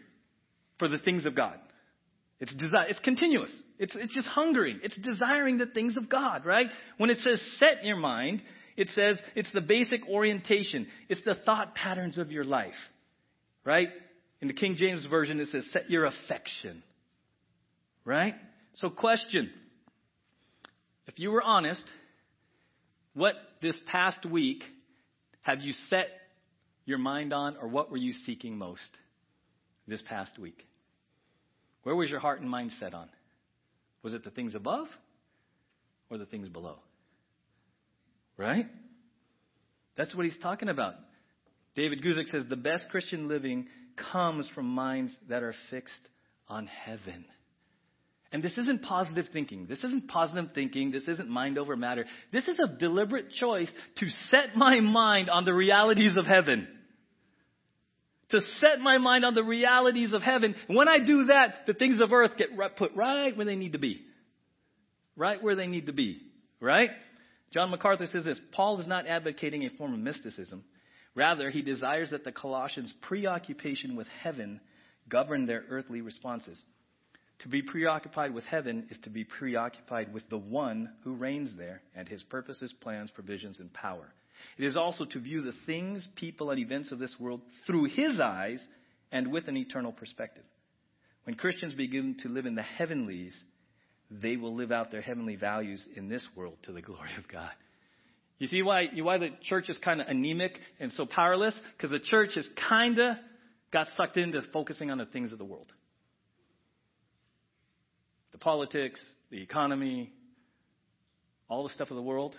[0.77, 1.56] for the things of God.
[2.39, 3.51] It's desire, it's continuous.
[3.80, 4.80] It's, it's just hungering.
[4.84, 6.67] It's desiring the things of God, right?
[6.97, 8.43] When it says set your mind,
[8.78, 10.88] it says it's the basic orientation.
[11.10, 12.76] It's the thought patterns of your life,
[13.66, 13.90] right?
[14.40, 16.84] In the King James Version, it says set your affection,
[18.06, 18.36] right?
[18.76, 19.50] So question.
[21.08, 21.84] If you were honest,
[23.16, 24.63] what this past week
[25.42, 26.10] have you set
[26.86, 28.98] your mind on, or what were you seeking most
[29.88, 30.66] this past week?
[31.84, 33.10] Where was your heart and mind set on?
[34.04, 34.88] Was it the things above
[36.10, 36.78] or the things below?
[38.38, 38.67] Right?
[39.97, 40.93] That's what he's talking about.
[41.76, 43.67] David Guzik says the best Christian living
[44.12, 45.93] comes from minds that are fixed
[46.47, 47.26] on heaven.
[48.32, 49.67] And this isn't positive thinking.
[49.67, 50.91] This isn't positive thinking.
[50.91, 52.06] This isn't mind over matter.
[52.34, 56.67] This is a deliberate choice to set my mind on the realities of heaven.
[58.32, 60.56] To set my mind on the realities of heaven.
[60.67, 63.80] when I do that, the things of earth get put right where they need to
[63.80, 64.02] be.
[65.15, 66.21] Right where they need to be.
[66.60, 66.89] Right?
[67.51, 70.63] John MacArthur says this Paul is not advocating a form of mysticism.
[71.15, 74.62] Rather, he desires that the Colossians' preoccupation with heaven
[75.10, 76.62] govern their earthly responses.
[77.39, 81.81] To be preoccupied with heaven is to be preoccupied with the one who reigns there
[81.95, 84.13] and his purposes, plans, provisions, and power.
[84.57, 88.19] It is also to view the things, people, and events of this world through his
[88.19, 88.65] eyes
[89.12, 90.43] and with an eternal perspective.
[91.23, 93.36] When Christians begin to live in the heavenlies,
[94.10, 97.52] they will live out their heavenly values in this world to the glory of God.
[98.39, 101.60] You see why, why the church is kind of anemic and so powerless?
[101.76, 103.17] Because the church has kind of
[103.74, 105.72] got sucked into focusing on the things of the world
[108.34, 109.00] the politics,
[109.32, 110.12] the economy,
[111.50, 112.36] all the stuff of the world.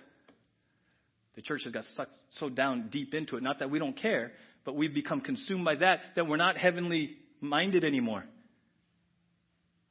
[1.34, 3.42] The church has got sucked so down deep into it.
[3.42, 4.30] Not that we don't care,
[4.64, 8.24] but we've become consumed by that, that we're not heavenly minded anymore.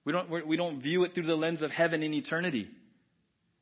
[0.07, 2.69] We don't, we don't view it through the lens of heaven in eternity.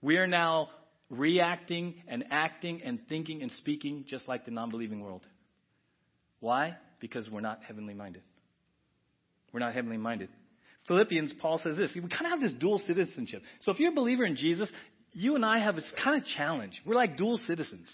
[0.04, 0.70] We are now
[1.10, 5.24] reacting and acting and thinking and speaking just like the non believing world.
[6.42, 6.78] Why?
[7.00, 8.22] Because we're not heavenly minded.
[9.54, 10.30] We're not heavenly minded.
[10.88, 11.90] Philippians, Paul says this.
[11.96, 13.42] We kind of have this dual citizenship.
[13.62, 14.70] So if you're a believer in Jesus,
[15.14, 16.80] you and I have this kind of challenge.
[16.86, 17.92] We're like dual citizens.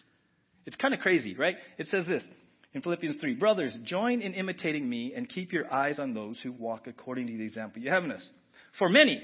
[0.65, 1.55] It's kind of crazy, right?
[1.77, 2.23] It says this
[2.73, 6.51] in Philippians 3 Brothers, join in imitating me and keep your eyes on those who
[6.51, 8.29] walk according to the example you have in us.
[8.77, 9.21] For many,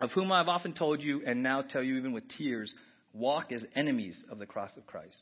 [0.00, 2.74] of whom I have often told you and now tell you even with tears,
[3.12, 5.20] walk as enemies of the cross of Christ.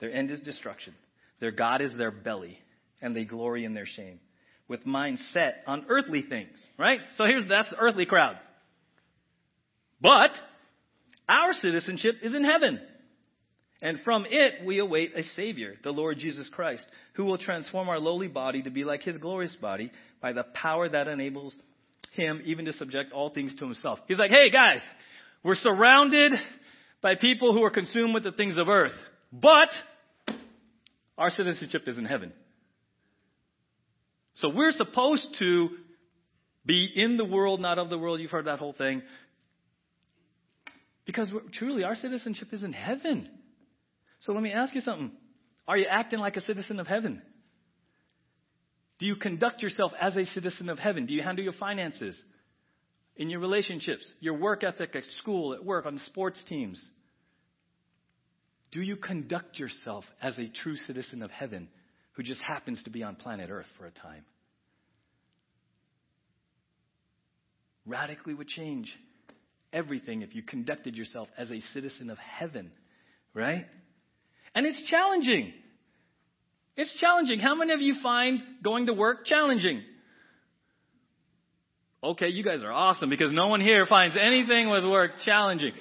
[0.00, 0.94] Their end is destruction.
[1.40, 2.58] Their God is their belly,
[3.02, 4.20] and they glory in their shame,
[4.68, 6.56] with minds set on earthly things.
[6.78, 7.00] Right?
[7.16, 8.36] So here's that's the earthly crowd.
[10.00, 10.30] But
[11.28, 12.80] our citizenship is in heaven.
[13.82, 17.98] And from it we await a Savior, the Lord Jesus Christ, who will transform our
[17.98, 19.90] lowly body to be like his glorious body
[20.22, 21.56] by the power that enables
[22.14, 23.98] him even to subject all things to himself.
[24.08, 24.80] He's like, hey guys,
[25.42, 26.32] we're surrounded
[27.02, 28.94] by people who are consumed with the things of earth,
[29.32, 29.68] but
[31.18, 32.32] our citizenship is in heaven.
[34.34, 35.68] So we're supposed to
[36.66, 38.20] be in the world, not of the world.
[38.20, 39.02] You've heard that whole thing.
[41.04, 43.28] Because truly, our citizenship is in heaven.
[44.20, 45.12] So let me ask you something.
[45.68, 47.22] Are you acting like a citizen of heaven?
[48.98, 51.06] Do you conduct yourself as a citizen of heaven?
[51.06, 52.20] Do you handle your finances
[53.16, 56.84] in your relationships, your work ethic at school, at work, on sports teams?
[58.70, 61.68] Do you conduct yourself as a true citizen of heaven
[62.12, 64.24] who just happens to be on planet Earth for a time?
[67.86, 68.92] Radically would change
[69.72, 72.70] everything if you conducted yourself as a citizen of heaven,
[73.34, 73.66] right?
[74.54, 75.52] And it's challenging.
[76.76, 77.38] It's challenging.
[77.38, 79.82] How many of you find going to work challenging?
[82.02, 85.72] Okay, you guys are awesome because no one here finds anything with work challenging.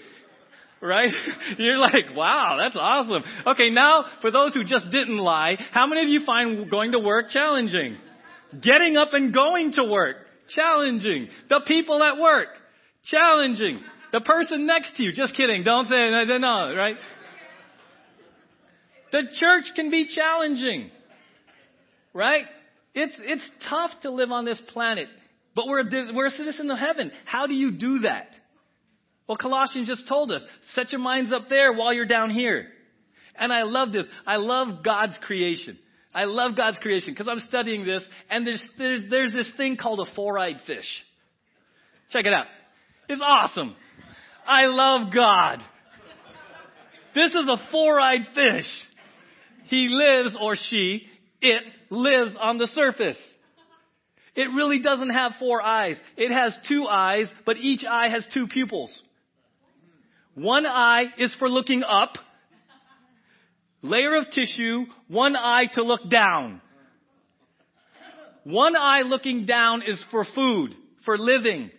[0.81, 1.09] Right?
[1.57, 3.23] You're like, wow, that's awesome.
[3.47, 6.99] Okay, now for those who just didn't lie, how many of you find going to
[6.99, 7.97] work challenging?
[8.61, 10.17] Getting up and going to work,
[10.49, 11.27] challenging.
[11.49, 12.49] The people at work,
[13.05, 13.79] challenging.
[14.11, 16.97] The person next to you, just kidding, don't say, no, right?
[19.13, 20.89] The church can be challenging.
[22.13, 22.45] Right?
[22.95, 25.07] It's, it's tough to live on this planet,
[25.55, 27.11] but we're we're a citizen of heaven.
[27.25, 28.27] How do you do that?
[29.27, 30.41] Well, Colossians just told us,
[30.73, 32.67] set your minds up there while you're down here.
[33.35, 34.05] And I love this.
[34.27, 35.77] I love God's creation.
[36.13, 39.99] I love God's creation because I'm studying this and there's, there's, there's this thing called
[39.99, 40.85] a four-eyed fish.
[42.11, 42.45] Check it out.
[43.09, 43.75] It's awesome.
[44.45, 45.59] I love God.
[47.15, 48.65] This is a four-eyed fish.
[49.65, 51.05] He lives, or she,
[51.41, 53.17] it lives on the surface.
[54.35, 55.95] It really doesn't have four eyes.
[56.17, 58.91] It has two eyes, but each eye has two pupils.
[60.35, 62.17] One eye is for looking up,
[63.83, 66.61] layer of tissue, one eye to look down.
[68.43, 71.69] One eye looking down is for food, for living.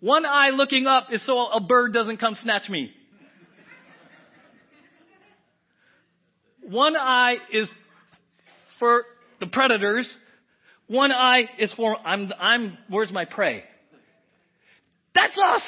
[0.00, 2.90] One eye looking up is so a bird doesn't come snatch me.
[6.70, 7.68] One eye is
[8.78, 9.02] for
[9.40, 10.08] the predators.
[10.86, 13.64] One eye is for, I'm, I'm, where's my prey?
[15.14, 15.62] That's us.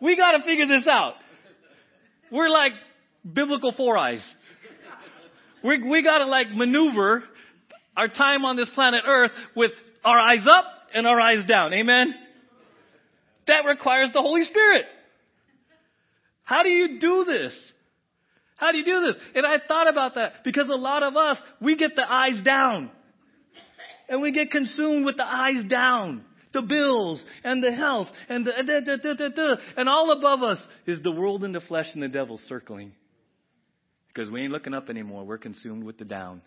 [0.00, 1.14] We got to figure this out.
[2.30, 2.72] We're like
[3.30, 4.22] biblical four eyes.
[5.64, 7.24] We we got to like maneuver
[7.96, 9.72] our time on this planet Earth with
[10.04, 11.72] our eyes up and our eyes down.
[11.72, 12.14] Amen.
[13.48, 14.84] That requires the Holy Spirit.
[16.44, 17.52] How do you do this?
[18.56, 19.16] How do you do this?
[19.34, 22.90] And I thought about that because a lot of us, we get the eyes down.
[24.08, 26.24] And we get consumed with the eyes down.
[26.52, 31.02] The bills and the health and the da, da, da, and all above us is
[31.02, 32.92] the world and the flesh and the devil circling.
[34.08, 35.24] Because we ain't looking up anymore.
[35.24, 36.40] We're consumed with the down.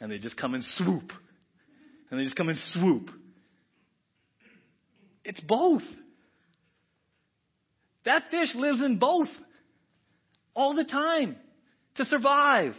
[0.00, 1.12] And they just come and swoop.
[2.10, 3.10] And they just come and swoop.
[5.24, 5.82] It's both.
[8.04, 9.28] That fish lives in both
[10.56, 11.36] all the time
[11.96, 12.74] to survive.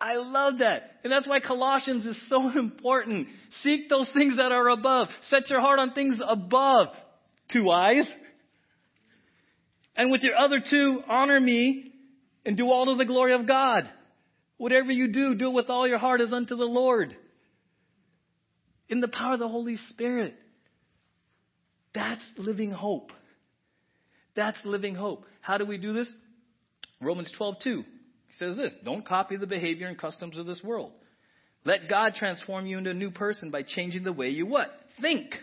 [0.00, 0.98] I love that.
[1.02, 3.28] And that's why Colossians is so important.
[3.62, 5.08] Seek those things that are above.
[5.28, 6.88] Set your heart on things above.
[7.52, 8.08] Two eyes.
[9.96, 11.92] And with your other two, honor me
[12.46, 13.90] and do all to the glory of God.
[14.56, 17.16] Whatever you do, do it with all your heart as unto the Lord.
[18.88, 20.34] In the power of the Holy Spirit.
[21.94, 23.12] That's living hope.
[24.36, 25.24] That's living hope.
[25.40, 26.08] How do we do this?
[27.00, 27.84] Romans 12:2
[28.38, 30.92] says this, don't copy the behavior and customs of this world.
[31.64, 34.70] Let God transform you into a new person by changing the way you what?
[35.00, 35.34] Think.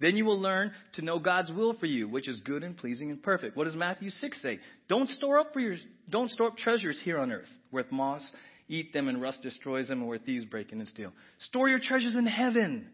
[0.00, 3.10] Then you will learn to know God's will for you, which is good and pleasing
[3.10, 3.56] and perfect.
[3.56, 4.58] What does Matthew 6 say?
[4.88, 5.76] Don't store up for your,
[6.10, 8.22] don't store up treasures here on earth, where moss
[8.68, 11.12] eat them and rust destroys them, and where thieves break in and steal.
[11.38, 12.88] Store your treasures in heaven,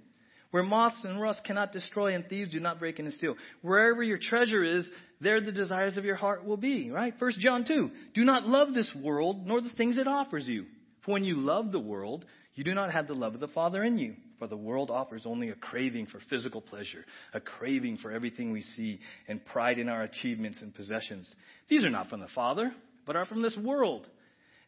[0.51, 3.37] where moths and rust cannot destroy and thieves do not break in and steal.
[3.63, 4.89] Wherever your treasure is,
[5.21, 7.15] there the desires of your heart will be, right?
[7.19, 7.91] First John 2.
[8.15, 10.67] Do not love this world, nor the things it offers you.
[11.05, 13.83] For when you love the world, you do not have the love of the Father
[13.85, 14.15] in you.
[14.39, 18.63] For the world offers only a craving for physical pleasure, a craving for everything we
[18.63, 21.33] see, and pride in our achievements and possessions.
[21.69, 22.73] These are not from the Father,
[23.07, 24.07] but are from this world.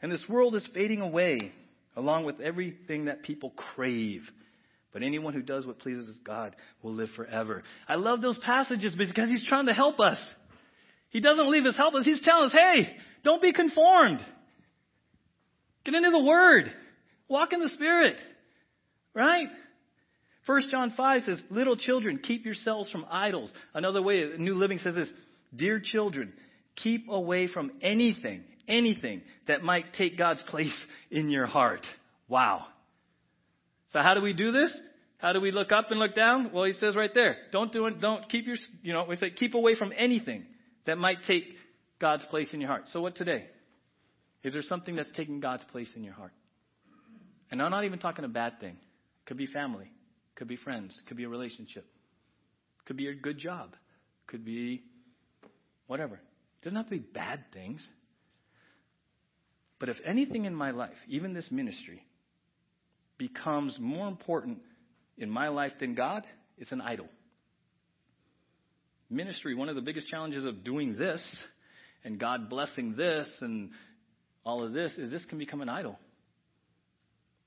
[0.02, 1.52] And this world is fading away,
[1.96, 4.22] along with everything that people crave.
[4.92, 7.62] But anyone who does what pleases God will live forever.
[7.88, 10.18] I love those passages because he's trying to help us.
[11.08, 12.04] He doesn't leave us helpless.
[12.04, 14.24] He's telling us, hey, don't be conformed.
[15.84, 16.72] Get into the Word.
[17.28, 18.16] Walk in the Spirit.
[19.14, 19.48] Right?
[20.46, 23.52] 1 John 5 says, Little children, keep yourselves from idols.
[23.74, 25.08] Another way, New Living says this
[25.54, 26.32] Dear children,
[26.76, 30.74] keep away from anything, anything that might take God's place
[31.10, 31.86] in your heart.
[32.28, 32.66] Wow.
[33.92, 34.76] So how do we do this?
[35.18, 36.50] How do we look up and look down?
[36.52, 39.30] Well, he says right there, don't do it, don't keep your, you know, we say
[39.30, 40.44] keep away from anything
[40.86, 41.44] that might take
[42.00, 42.84] God's place in your heart.
[42.88, 43.46] So what today?
[44.42, 46.32] Is there something that's taking God's place in your heart?
[47.50, 48.76] And I'm not even talking a bad thing.
[49.26, 49.92] Could be family,
[50.34, 51.86] could be friends, could be a relationship,
[52.86, 53.76] could be a good job,
[54.26, 54.82] could be
[55.86, 56.14] whatever.
[56.14, 57.86] It doesn't have to be bad things.
[59.78, 62.04] But if anything in my life, even this ministry,
[63.28, 64.58] becomes more important
[65.16, 66.26] in my life than God,
[66.58, 67.06] it's an idol.
[69.08, 71.22] Ministry, one of the biggest challenges of doing this
[72.02, 73.70] and God blessing this and
[74.44, 76.00] all of this is this can become an idol.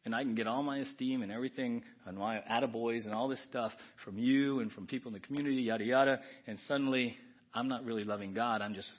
[0.05, 3.43] And I can get all my esteem and everything and my attaboys and all this
[3.49, 3.73] stuff
[4.05, 6.19] from you and from people in the community, yada, yada.
[6.47, 7.17] And suddenly,
[7.53, 8.61] I'm not really loving God.
[8.61, 8.91] I'm just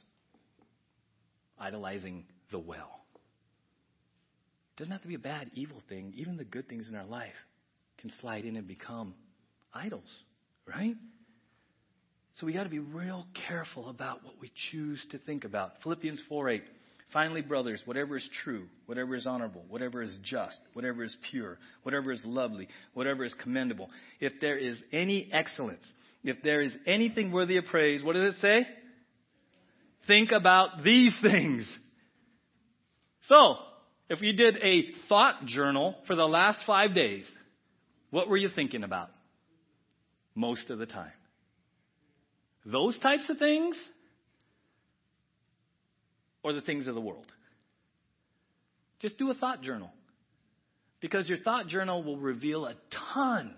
[1.58, 3.05] idolizing the well.
[4.76, 6.12] Doesn't have to be a bad, evil thing.
[6.16, 7.34] Even the good things in our life
[7.98, 9.14] can slide in and become
[9.72, 10.10] idols,
[10.66, 10.94] right?
[12.34, 15.72] So we got to be real careful about what we choose to think about.
[15.82, 16.62] Philippians 4 8.
[17.12, 22.10] Finally, brothers, whatever is true, whatever is honorable, whatever is just, whatever is pure, whatever
[22.10, 23.88] is lovely, whatever is commendable,
[24.20, 25.84] if there is any excellence,
[26.24, 28.66] if there is anything worthy of praise, what does it say?
[30.08, 31.66] Think about these things.
[33.28, 33.56] So,
[34.08, 37.26] if you did a thought journal for the last five days,
[38.10, 39.10] what were you thinking about?
[40.34, 41.12] Most of the time.
[42.64, 43.76] Those types of things
[46.46, 47.26] or the things of the world?
[49.00, 49.90] Just do a thought journal.
[51.00, 52.74] Because your thought journal will reveal a
[53.14, 53.52] ton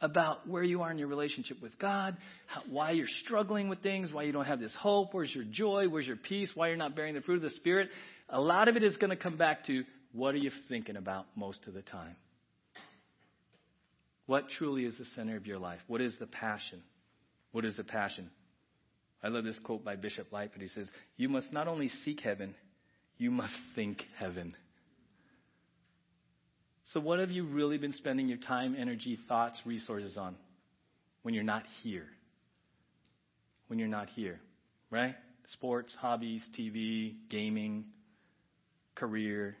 [0.00, 2.16] about where you are in your relationship with God,
[2.46, 5.88] how, why you're struggling with things, why you don't have this hope, where's your joy,
[5.88, 7.90] where's your peace, why you're not bearing the fruit of the Spirit.
[8.28, 11.26] A lot of it is going to come back to what are you thinking about
[11.36, 12.16] most of the time?
[14.26, 15.80] What truly is the center of your life?
[15.86, 16.82] What is the passion?
[17.52, 18.30] What is the passion?
[19.22, 20.62] I love this quote by Bishop Lightfoot.
[20.62, 22.54] He says, You must not only seek heaven,
[23.18, 24.56] you must think heaven.
[26.92, 30.36] So, what have you really been spending your time, energy, thoughts, resources on
[31.22, 32.06] when you're not here?
[33.68, 34.40] When you're not here,
[34.90, 35.14] right?
[35.46, 37.86] Sports, hobbies, TV, gaming,
[38.94, 39.56] career.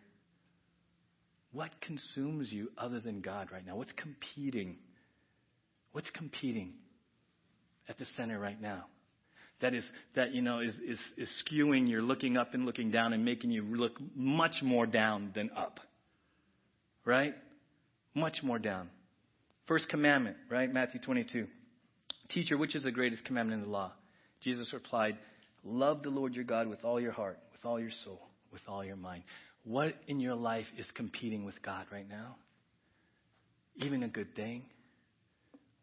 [1.52, 3.76] What consumes you other than God right now?
[3.76, 4.76] What's competing?
[5.92, 6.72] What's competing
[7.88, 8.86] at the center right now?
[9.60, 9.84] That is
[10.16, 13.50] that you know is, is is skewing your looking up and looking down and making
[13.50, 15.80] you look much more down than up.
[17.04, 17.34] Right?
[18.14, 18.90] Much more down.
[19.66, 20.72] First commandment, right?
[20.72, 21.46] Matthew 22.
[22.30, 23.92] Teacher, which is the greatest commandment in the law?
[24.42, 25.16] Jesus replied,
[25.64, 28.20] Love the Lord your God with all your heart, with all your soul,
[28.54, 29.24] with all your mind.
[29.64, 32.36] What in your life is competing with God right now?
[33.76, 34.62] Even a good thing?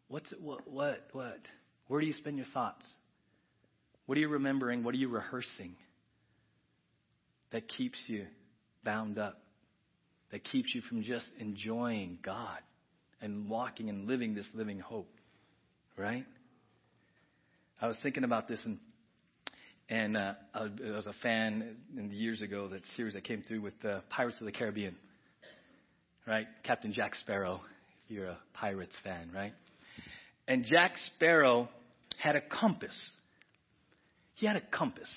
[0.08, 1.38] What's what what what?
[1.86, 2.84] Where do you spend your thoughts?
[4.06, 4.82] What are you remembering?
[4.82, 5.76] What are you rehearsing
[7.52, 8.26] that keeps you
[8.84, 9.38] bound up?
[10.32, 12.58] That keeps you from just enjoying God
[13.20, 15.12] and walking and living this living hope,
[15.98, 16.24] right?
[17.80, 18.78] I was thinking about this and
[19.92, 23.60] and uh, I was a fan in the years ago that series that came through
[23.60, 24.96] with uh, Pirates of the Caribbean,
[26.26, 26.46] right?
[26.64, 27.60] Captain Jack Sparrow,
[28.06, 29.52] if you're a Pirates fan, right?
[30.48, 31.68] And Jack Sparrow
[32.18, 32.98] had a compass.
[34.36, 35.10] He had a compass.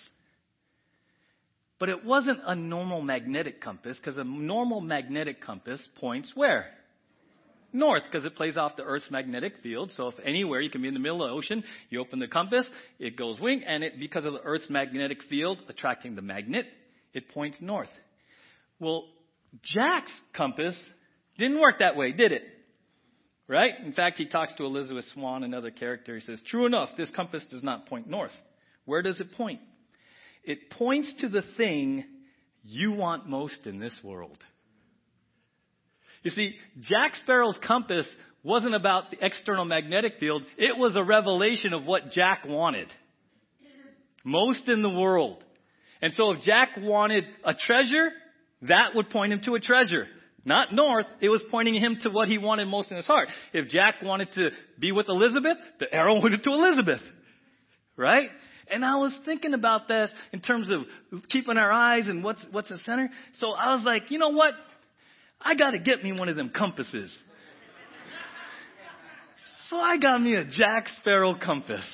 [1.79, 6.67] But it wasn't a normal magnetic compass because a normal magnetic compass points where?
[7.75, 9.91] North, because it plays off the Earth's magnetic field.
[9.95, 12.27] So if anywhere you can be in the middle of the ocean, you open the
[12.27, 12.65] compass,
[12.99, 16.65] it goes wing, and it because of the Earth's magnetic field attracting the magnet,
[17.13, 17.89] it points north.
[18.79, 19.05] Well,
[19.63, 20.75] Jack's compass
[21.37, 22.43] didn't work that way, did it?
[23.47, 23.73] Right?
[23.85, 26.15] In fact, he talks to Elizabeth Swann, another character.
[26.15, 28.31] He says, True enough, this compass does not point north.
[28.85, 29.59] Where does it point?
[30.43, 32.05] It points to the thing
[32.63, 34.37] you want most in this world.
[36.25, 38.07] You see, Jack Sparrow's compass
[38.43, 42.87] wasn't about the external magnetic field, it was a revelation of what Jack wanted.
[44.23, 45.43] Most in the world.
[46.01, 48.09] And so if Jack wanted a treasure,
[48.63, 50.07] that would point him to a treasure.
[50.43, 53.29] Not north, it was pointing him to what he wanted most in his heart.
[53.53, 54.49] If Jack wanted to
[54.79, 57.01] be with Elizabeth, the arrow went to Elizabeth.
[57.95, 58.29] Right?
[58.67, 62.69] And I was thinking about that in terms of keeping our eyes and what's, what's
[62.69, 63.09] the center.
[63.37, 64.53] So I was like, you know what?
[65.41, 67.15] I gotta get me one of them compasses.
[69.69, 71.85] So I got me a Jack Sparrow compass.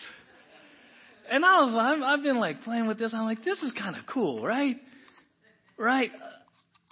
[1.29, 3.13] And I was, I've, been like playing with this.
[3.13, 4.75] I'm like, this is kind of cool, right?
[5.77, 6.11] Right?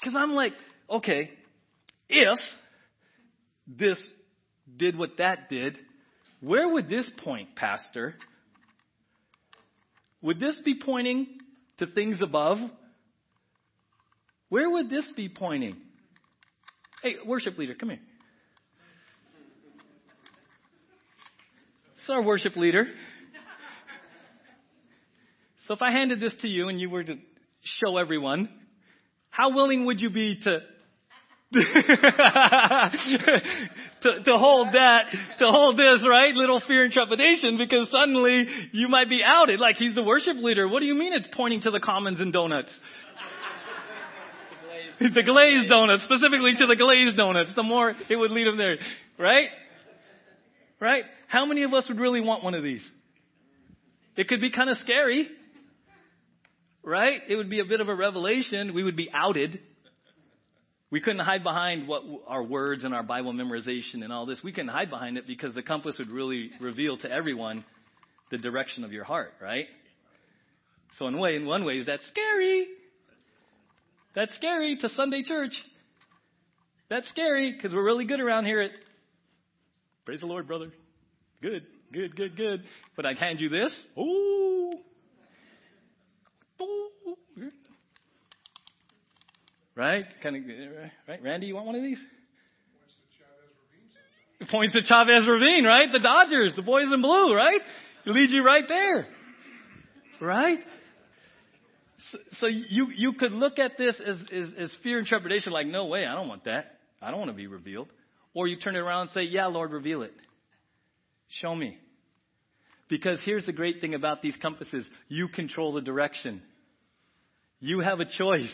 [0.02, 0.54] Cause I'm like,
[0.89, 1.32] okay,
[2.08, 2.39] if
[3.68, 3.97] this
[4.78, 5.78] did what that did,
[6.39, 8.16] where would this point, Pastor?
[10.22, 11.28] Would this be pointing
[11.80, 12.58] to things above?
[14.47, 15.76] Where would this be pointing?
[17.02, 18.00] Hey, worship leader, come here.
[21.97, 22.88] It's our worship leader.
[25.66, 27.16] So if I handed this to you and you were to
[27.62, 28.50] show everyone,
[29.30, 30.60] how willing would you be to
[31.54, 31.62] to,
[34.24, 35.08] to hold that,
[35.39, 36.36] to hold this, right?
[36.36, 40.68] Little fear and trepidation because suddenly you might be outed like he's the worship leader.
[40.68, 42.72] What do you mean it's pointing to the commons and donuts?
[45.16, 47.52] the glazed donuts, specifically to the glazed donuts.
[47.56, 48.78] The more it would lead them there,
[49.18, 49.47] right?
[50.80, 51.04] Right?
[51.28, 52.86] How many of us would really want one of these?
[54.18, 55.30] It could be kind of scary,
[56.84, 57.22] right?
[57.30, 58.74] It would be a bit of a revelation.
[58.74, 59.60] We would be outed.
[60.91, 64.41] We couldn't hide behind what our words and our Bible memorization and all this.
[64.43, 67.64] We couldn't hide behind it because the compass would really reveal to everyone
[68.32, 69.68] the direction of your heart, right?
[70.97, 72.68] So in way, in one way, that's scary.
[74.16, 75.53] That's scary to Sunday church.
[76.89, 78.72] That's scary because we're really good around here at
[80.10, 80.72] Praise the Lord, brother.
[81.39, 82.64] Good, good, good, good.
[82.95, 83.72] But I hand you this.
[83.95, 84.72] Ooh.
[86.60, 87.51] Ooh.
[89.76, 90.03] Right?
[90.24, 90.43] Kind of,
[91.07, 91.24] right?
[91.24, 91.99] Randy, you want one of these?
[94.49, 95.91] Points at Chavez Ravine, right?
[95.91, 97.62] The Dodgers, the boys in blue, right?
[98.07, 99.05] It leads you right there.
[100.20, 100.57] Right?
[102.39, 105.86] So, you, you could look at this as, as, as fear and trepidation, like, no
[105.86, 106.78] way, I don't want that.
[107.01, 107.88] I don't want to be revealed.
[108.34, 110.14] Or you turn it around and say, yeah, Lord, reveal it.
[111.30, 111.78] Show me.
[112.89, 116.41] Because here's the great thing about these compasses you control the direction.
[117.60, 118.51] You have a choice.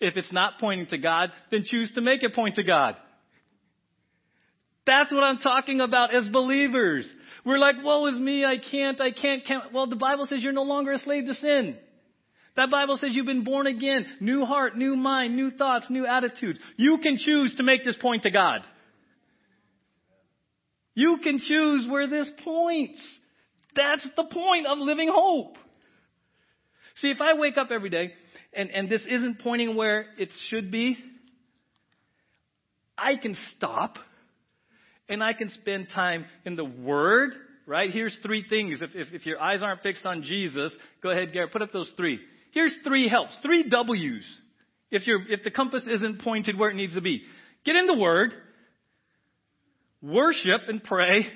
[0.00, 2.96] If it's not pointing to God, then choose to make it point to God.
[4.86, 7.08] That's what I'm talking about as believers.
[7.44, 9.72] We're like, woe is me, I can't, I can't, can't.
[9.72, 11.76] Well, the Bible says you're no longer a slave to sin.
[12.56, 14.06] That Bible says you've been born again.
[14.20, 16.58] New heart, new mind, new thoughts, new attitudes.
[16.76, 18.62] You can choose to make this point to God.
[20.94, 22.98] You can choose where this points.
[23.74, 25.56] That's the point of living hope.
[26.96, 28.12] See, if I wake up every day
[28.52, 30.96] and, and this isn't pointing where it should be,
[32.96, 33.96] I can stop
[35.08, 37.34] and I can spend time in the Word,
[37.66, 37.90] right?
[37.90, 38.80] Here's three things.
[38.80, 41.92] If, if, if your eyes aren't fixed on Jesus, go ahead, Garrett, put up those
[41.96, 42.20] three.
[42.54, 44.24] Here's three helps, three W's.
[44.92, 47.22] If, you if the compass isn't pointed where it needs to be,
[47.64, 48.32] get in the Word,
[50.00, 51.26] worship and pray,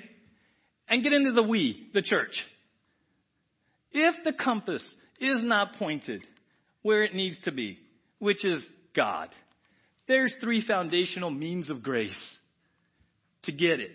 [0.87, 2.31] and get into the we, the church.
[3.91, 4.81] If the compass
[5.19, 6.25] is not pointed
[6.83, 7.79] where it needs to be,
[8.19, 8.63] which is
[8.95, 9.27] God,
[10.07, 12.11] there's three foundational means of grace
[13.43, 13.91] to get it.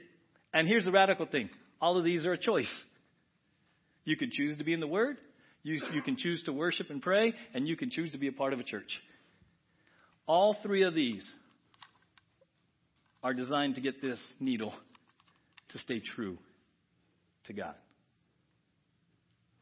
[0.53, 1.49] And here's the radical thing
[1.81, 2.71] all of these are a choice.
[4.05, 5.17] You can choose to be in the Word,
[5.65, 8.33] you, you can choose to worship and pray, and you can choose to be a
[8.33, 9.01] part of a church.
[10.27, 11.29] All three of these
[13.23, 14.73] are designed to get this needle
[15.71, 16.39] to stay true
[17.47, 17.75] to God.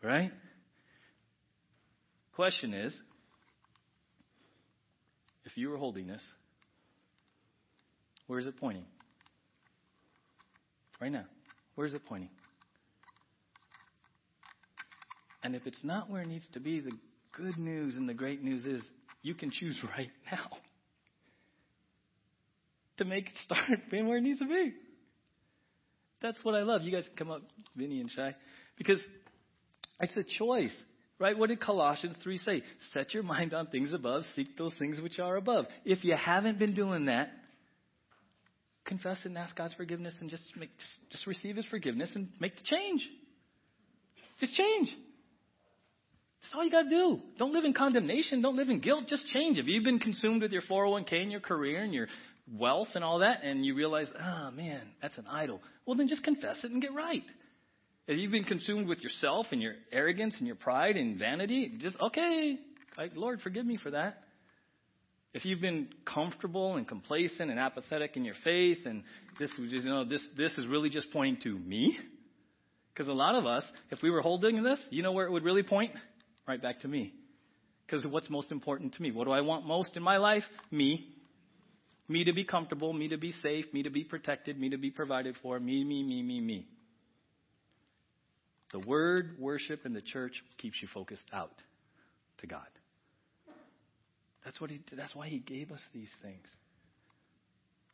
[0.02, 0.32] Right?
[2.34, 2.92] Question is
[5.44, 6.22] if you were holding this,
[8.26, 8.84] where is it pointing?
[11.00, 11.24] Right now.
[11.76, 12.30] Where is it pointing?
[15.42, 16.92] And if it's not where it needs to be, the
[17.32, 18.82] good news and the great news is
[19.22, 20.48] you can choose right now
[22.98, 24.72] to make it start being where it needs to be.
[26.20, 26.82] That's what I love.
[26.82, 27.42] You guys can come up,
[27.76, 28.34] Vinny and Shy,
[28.78, 29.00] because
[30.00, 30.74] it's a choice.
[31.18, 31.38] Right?
[31.38, 32.62] What did Colossians 3 say?
[32.92, 35.66] Set your mind on things above, seek those things which are above.
[35.84, 37.30] If you haven't been doing that,
[38.84, 42.56] confess and ask God's forgiveness and just make just, just receive his forgiveness and make
[42.56, 43.08] the change.
[44.40, 44.88] Just change.
[46.42, 47.20] That's all you got to do.
[47.38, 48.42] Don't live in condemnation.
[48.42, 49.04] Don't live in guilt.
[49.08, 49.58] Just change.
[49.58, 52.08] If you've been consumed with your 401k and your career and your
[52.52, 56.24] wealth and all that, and you realize, oh man, that's an idol, well then just
[56.24, 57.22] confess it and get right.
[58.08, 61.96] If you've been consumed with yourself and your arrogance and your pride and vanity, just,
[62.00, 62.58] okay,
[63.14, 64.24] Lord, forgive me for that.
[65.34, 69.04] If you've been comfortable and complacent and apathetic in your faith, and
[69.38, 71.96] this was just, you know, this, this is really just pointing to me,
[72.92, 75.44] because a lot of us, if we were holding this, you know where it would
[75.44, 75.92] really point?
[76.46, 77.12] Right back to me.
[77.86, 79.10] Because what's most important to me?
[79.10, 80.44] What do I want most in my life?
[80.70, 81.08] Me.
[82.08, 84.90] Me to be comfortable, me to be safe, me to be protected, me to be
[84.90, 86.66] provided for, me, me, me, me, me.
[88.72, 91.52] The word, worship, and the church keeps you focused out
[92.38, 92.66] to God.
[94.44, 96.46] That's what he that's why he gave us these things.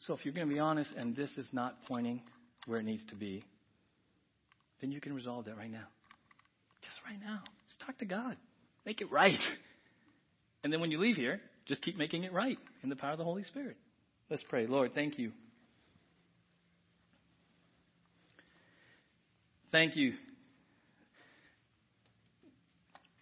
[0.00, 2.22] So if you're going to be honest and this is not pointing
[2.66, 3.44] where it needs to be,
[4.80, 5.86] then you can resolve that right now.
[6.82, 7.42] Just right now.
[7.78, 8.36] Just talk to God.
[8.84, 9.40] Make it right.
[10.64, 13.18] And then when you leave here, just keep making it right in the power of
[13.18, 13.76] the Holy Spirit.
[14.28, 14.66] Let's pray.
[14.66, 15.30] Lord, thank you.
[19.70, 20.14] Thank you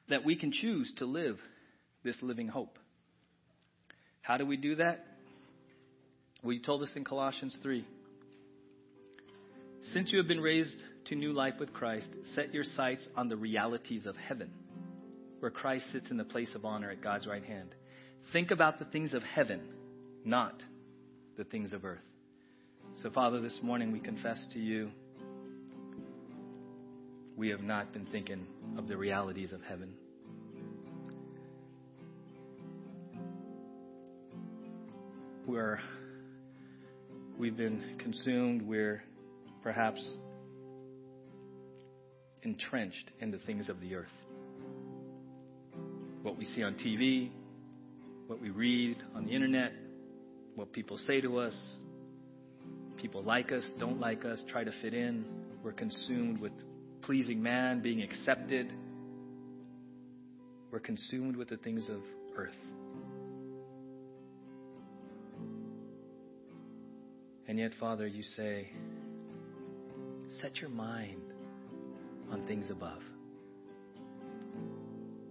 [0.08, 1.36] that we can choose to live
[2.04, 2.78] this living hope.
[4.22, 5.04] How do we do that?
[6.42, 7.84] Well, you told us in Colossians 3.
[9.92, 13.36] Since you have been raised to new life with Christ, set your sights on the
[13.36, 14.50] realities of heaven,
[15.40, 17.74] where Christ sits in the place of honor at God's right hand.
[18.32, 19.60] Think about the things of heaven,
[20.24, 20.62] not
[21.36, 22.00] the things of earth.
[23.02, 24.90] So, Father, this morning we confess to you
[27.36, 28.46] we have not been thinking
[28.78, 29.92] of the realities of heaven.
[35.44, 35.80] Where
[37.38, 39.04] we've been consumed, we're
[39.62, 40.02] perhaps
[42.46, 44.06] entrenched in the things of the earth.
[46.22, 47.30] What we see on TV,
[48.28, 49.72] what we read on the internet,
[50.54, 51.54] what people say to us.
[52.98, 55.24] People like us, don't like us, try to fit in.
[55.64, 56.52] We're consumed with
[57.02, 58.72] pleasing man, being accepted.
[60.70, 62.00] We're consumed with the things of
[62.36, 62.54] earth.
[67.48, 68.70] And yet, Father, you say,
[70.40, 71.22] set your mind
[72.30, 73.02] on things above.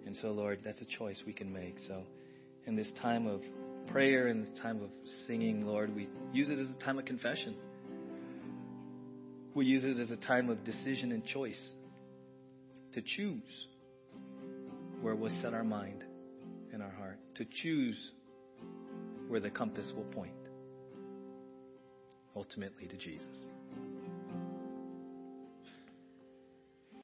[0.05, 1.77] And so, Lord, that's a choice we can make.
[1.87, 2.03] So,
[2.65, 3.41] in this time of
[3.87, 4.89] prayer, in this time of
[5.27, 7.55] singing, Lord, we use it as a time of confession.
[9.53, 11.61] We use it as a time of decision and choice
[12.93, 13.67] to choose
[15.01, 16.03] where we'll set our mind
[16.73, 18.11] and our heart, to choose
[19.27, 20.33] where the compass will point,
[22.35, 23.37] ultimately to Jesus.